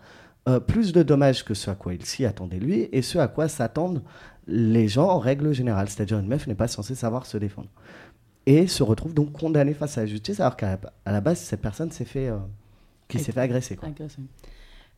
[0.47, 3.28] euh, plus de dommages que ce à quoi il s'y attendait lui et ce à
[3.28, 4.01] quoi s'attendent
[4.47, 5.89] les gens en règle générale.
[5.89, 7.67] C'est-à-dire une meuf n'est pas censée savoir se défendre.
[8.45, 11.91] Et se retrouve donc condamnée face à la justice alors qu'à la base, cette personne
[11.91, 12.38] s'est fait, euh,
[13.09, 13.78] fait agresser.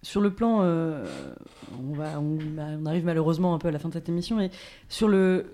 [0.03, 4.09] Sur le plan, on, va, on, arrive malheureusement un peu à la fin de cette
[4.09, 4.51] émission, mais
[4.89, 5.45] sur le,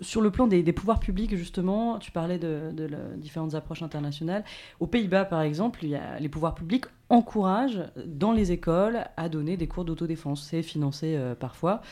[0.00, 2.72] sur le plan des, pouvoirs publics, justement, tu parlais de,
[3.16, 4.44] différentes approches internationales.
[4.80, 9.28] Aux Pays-Bas, par exemple, il y a, les pouvoirs publics encouragent dans les écoles à
[9.28, 10.46] donner des cours d'autodéfense.
[10.48, 11.82] C'est financé euh, parfois.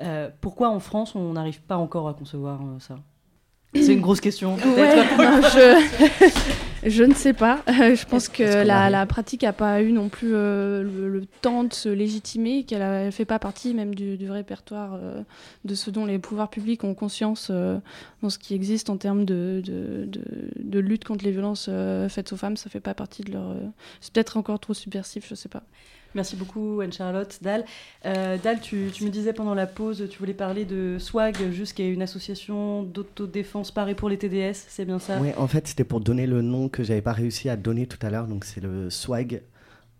[0.00, 2.96] Euh, pourquoi en France, on n'arrive pas encore à concevoir euh, ça?
[3.74, 4.56] C'est une grosse question.
[4.56, 6.58] je...
[6.88, 7.62] Je ne sais pas.
[7.66, 11.88] je pense que la, pratique n'a pas eu non plus euh, le, temps de se
[11.88, 15.22] légitimer, qu'elle ne fait pas partie même du, répertoire euh,
[15.64, 17.78] de ce dont les pouvoirs publics ont conscience euh,
[18.22, 21.68] dans ce qui existe en termes de, de, lutte contre les violences
[22.08, 22.56] faites aux femmes.
[22.56, 23.54] Ça ne fait pas partie de leur.
[24.00, 25.62] C'est peut-être encore trop subversif, je ne sais pas.
[26.18, 27.38] Merci beaucoup, Anne-Charlotte.
[27.42, 27.64] Dal,
[28.04, 31.82] euh, Dal tu, me disais pendant la pause, tu voulais parler de SWAG, juste qui
[31.82, 35.20] est une association d'autodéfense parée pour les TDS, c'est bien ça?
[35.20, 38.04] Oui, en fait, c'était pour donner le nom que j'avais pas réussi à donner tout
[38.04, 38.26] à l'heure.
[38.26, 39.42] Donc, c'est le SWAG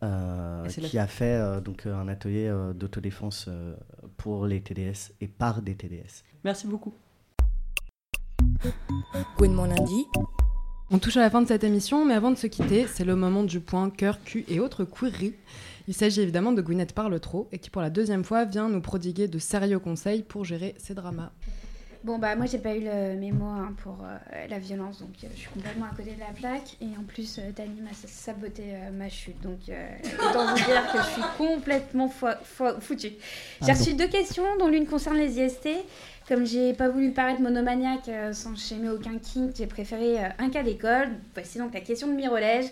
[0.02, 3.48] euh, qui a fait euh, donc, un atelier d'autodéfense
[4.16, 6.24] pour les TDS et par des TDS.
[6.42, 6.94] Merci beaucoup.
[9.38, 10.04] mon lundi.
[10.90, 13.14] On touche à la fin de cette émission, mais avant de se quitter, c'est le
[13.14, 15.34] moment du point cœur, cul et autres queries.
[15.88, 18.82] Il s'agit évidemment de Gwyneth Parle Trop et qui pour la deuxième fois vient nous
[18.82, 21.32] prodiguer de sérieux conseils pour gérer ces dramas.
[22.04, 25.26] Bon bah moi j'ai pas eu le mémo hein, pour euh, la violence donc euh,
[25.34, 28.62] je suis complètement à côté de la plaque et en plus euh, Dani m'a saboté
[28.92, 29.58] ma chute donc
[30.30, 32.12] autant vous dire que je suis complètement
[32.80, 33.14] foutue.
[33.62, 35.70] J'ai reçu deux questions dont l'une concerne les IST.
[36.28, 41.08] Comme j'ai pas voulu paraître monomaniaque sans schémer aucun kink, j'ai préféré un cas d'école.
[41.32, 42.66] Voici donc la question de Mirolège.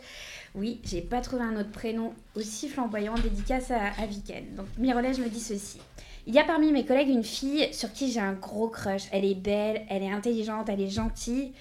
[0.57, 4.55] Oui, j'ai pas trouvé un autre prénom aussi flamboyant, dédicace à, à Viken.
[4.57, 5.79] Donc Mirolège me dit ceci.
[6.27, 9.03] Il y a parmi mes collègues une fille sur qui j'ai un gros crush.
[9.13, 11.53] Elle est belle, elle est intelligente, elle est gentille.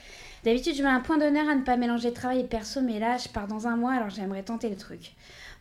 [0.46, 3.18] D'habitude, je mets un point d'honneur à ne pas mélanger travail et perso, mais là,
[3.18, 5.14] je pars dans un mois, alors j'aimerais tenter le truc.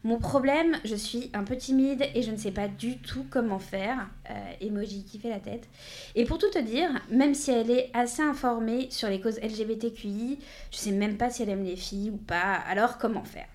[0.05, 3.59] Mon problème, je suis un peu timide et je ne sais pas du tout comment
[3.59, 4.07] faire.
[4.31, 5.67] Euh, emoji qui fait la tête.
[6.15, 10.39] Et pour tout te dire, même si elle est assez informée sur les causes LGBTQI,
[10.71, 12.55] je sais même pas si elle aime les filles ou pas.
[12.69, 13.49] Alors comment faire?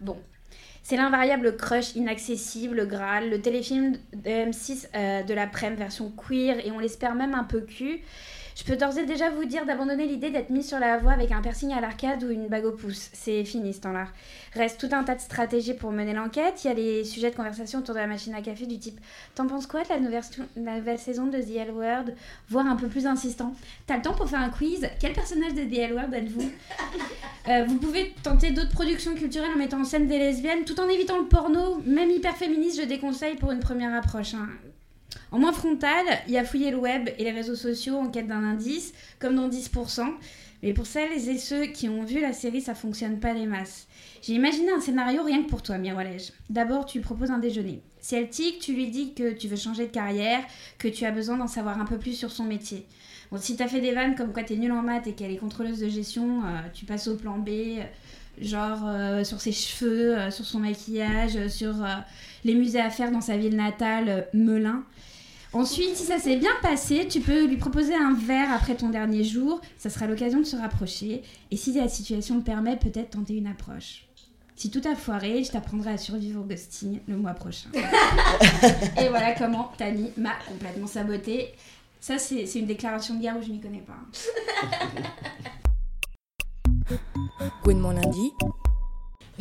[0.00, 0.18] Bon,
[0.82, 6.58] c'est l'invariable crush inaccessible, Graal, le téléfilm de M6 euh, de la Prem version queer
[6.66, 8.00] et on l'espère même un peu cul.
[8.54, 11.32] Je peux d'ores et déjà vous dire d'abandonner l'idée d'être mis sur la voie avec
[11.32, 13.08] un piercing à l'arcade ou une bague au pouce.
[13.12, 14.08] C'est fini ce temps-là.
[14.54, 16.62] Reste tout un tas de stratégies pour mener l'enquête.
[16.64, 19.00] Il y a les sujets de conversation autour de la machine à café du type
[19.34, 20.22] T'en penses quoi de la nouvelle,
[20.56, 22.04] la nouvelle saison de The L Word
[22.50, 23.54] Voire un peu plus insistant.
[23.86, 24.86] T'as le temps pour faire un quiz?
[25.00, 26.50] Quel personnage de The L Word êtes-vous?
[27.48, 30.88] Euh, Vous pouvez tenter d'autres productions culturelles en mettant en scène des lesbiennes tout en
[30.88, 31.82] évitant le porno.
[31.84, 34.34] Même hyper féministe, je déconseille pour une première approche.
[34.34, 34.48] Hein.
[35.32, 38.28] En moins frontal, il y a fouiller le web et les réseaux sociaux en quête
[38.28, 40.06] d'un indice, comme dans 10%.
[40.62, 43.88] Mais pour celles et ceux qui ont vu la série, ça fonctionne pas des masses.
[44.22, 46.32] J'ai imaginé un scénario rien que pour toi, Mirolège.
[46.50, 47.80] D'abord, tu lui proposes un déjeuner.
[48.00, 50.40] Si elle tu lui dis que tu veux changer de carrière,
[50.78, 52.86] que tu as besoin d'en savoir un peu plus sur son métier.
[53.32, 55.38] Bon, si t'as fait des vannes comme quoi t'es nulle en maths et qu'elle est
[55.38, 57.82] contrôleuse de gestion, euh, tu passes au plan B, euh,
[58.40, 61.74] genre euh, sur ses cheveux, sur son maquillage, sur
[62.44, 64.84] les musées à faire dans sa ville natale, Melun.
[65.52, 69.22] Ensuite, si ça s'est bien passé, tu peux lui proposer un verre après ton dernier
[69.22, 69.60] jour.
[69.76, 71.22] Ça sera l'occasion de se rapprocher.
[71.50, 74.06] Et si la situation le permet, peut-être tenter une approche.
[74.56, 77.68] Si tout a foiré, je t'apprendrai à survivre au ghosting le mois prochain.
[79.00, 81.52] et voilà comment Tani m'a complètement sabotée.
[82.00, 83.98] Ça, c'est une déclaration de guerre où je m'y connais pas.
[87.64, 88.32] Good mon lundi.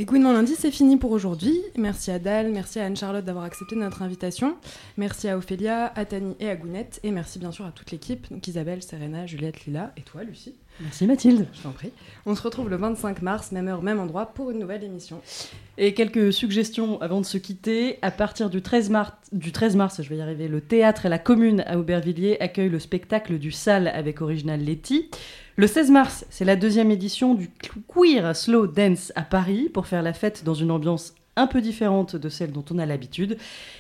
[0.02, 1.62] Et mon lundi, c'est fini pour aujourd'hui.
[1.78, 4.58] Merci à Dal, merci à Anne-Charlotte d'avoir accepté notre invitation.
[4.98, 7.00] Merci à Ophélia, à Tani et à Gwyneth.
[7.04, 10.56] Et merci bien sûr à toute l'équipe, Isabelle, Serena, Juliette, Lila et toi, Lucie.
[10.80, 11.48] Merci Mathilde.
[11.54, 11.92] Je t'en prie.
[12.26, 15.22] On se retrouve le 25 mars, même heure, même endroit, pour une nouvelle émission.
[15.78, 18.00] Et quelques suggestions avant de se quitter.
[18.02, 21.10] À partir du 13 mars, du 13 mars je vais y arriver, le théâtre et
[21.10, 25.10] la commune à Aubervilliers accueillent le spectacle du Sal avec Original Letty.
[25.58, 27.50] Le 16 mars, c'est la deuxième édition du
[27.94, 32.16] Queer Slow Dance à Paris pour faire la fête dans une ambiance un peu différente
[32.16, 33.38] de celle dont on a l'habitude.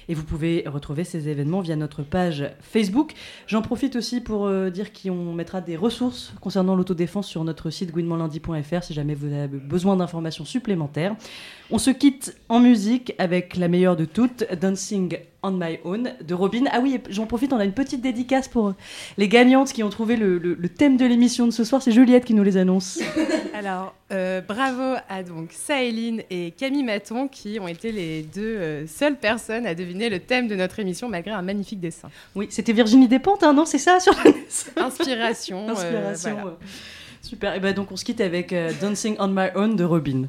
[0.08, 3.14] Et vous pouvez retrouver ces événements via notre page Facebook.
[3.48, 7.92] J'en profite aussi pour euh, dire qu'on mettra des ressources concernant l'autodéfense sur notre site
[7.92, 11.16] gwynmanlundi.fr si jamais vous avez besoin d'informations supplémentaires.
[11.70, 16.34] On se quitte en musique avec la meilleure de toutes, Dancing on My Own de
[16.34, 16.66] Robin.
[16.72, 18.74] Ah oui, j'en profite, on a une petite dédicace pour
[19.18, 21.82] les gagnantes qui ont trouvé le, thème de l'émission de ce soir.
[21.82, 23.00] C'est Juliette qui nous les annonce.
[23.54, 28.88] Alors, euh, bravo à donc Saéline et Camille Maton qui ont été les deux euh,
[28.88, 32.10] seules personnes à deviner le thème de notre émission malgré un magnifique dessin.
[32.36, 34.32] Oui, c'était Virginie Despentes, hein, non C'est ça sur la
[34.86, 35.70] Inspiration.
[35.70, 36.38] Inspiration.
[36.38, 36.52] Euh,
[37.22, 37.56] Super.
[37.56, 40.28] Et ben donc on se quitte avec Dancing on My Own de Robin.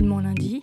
[0.00, 0.61] Mon lundi.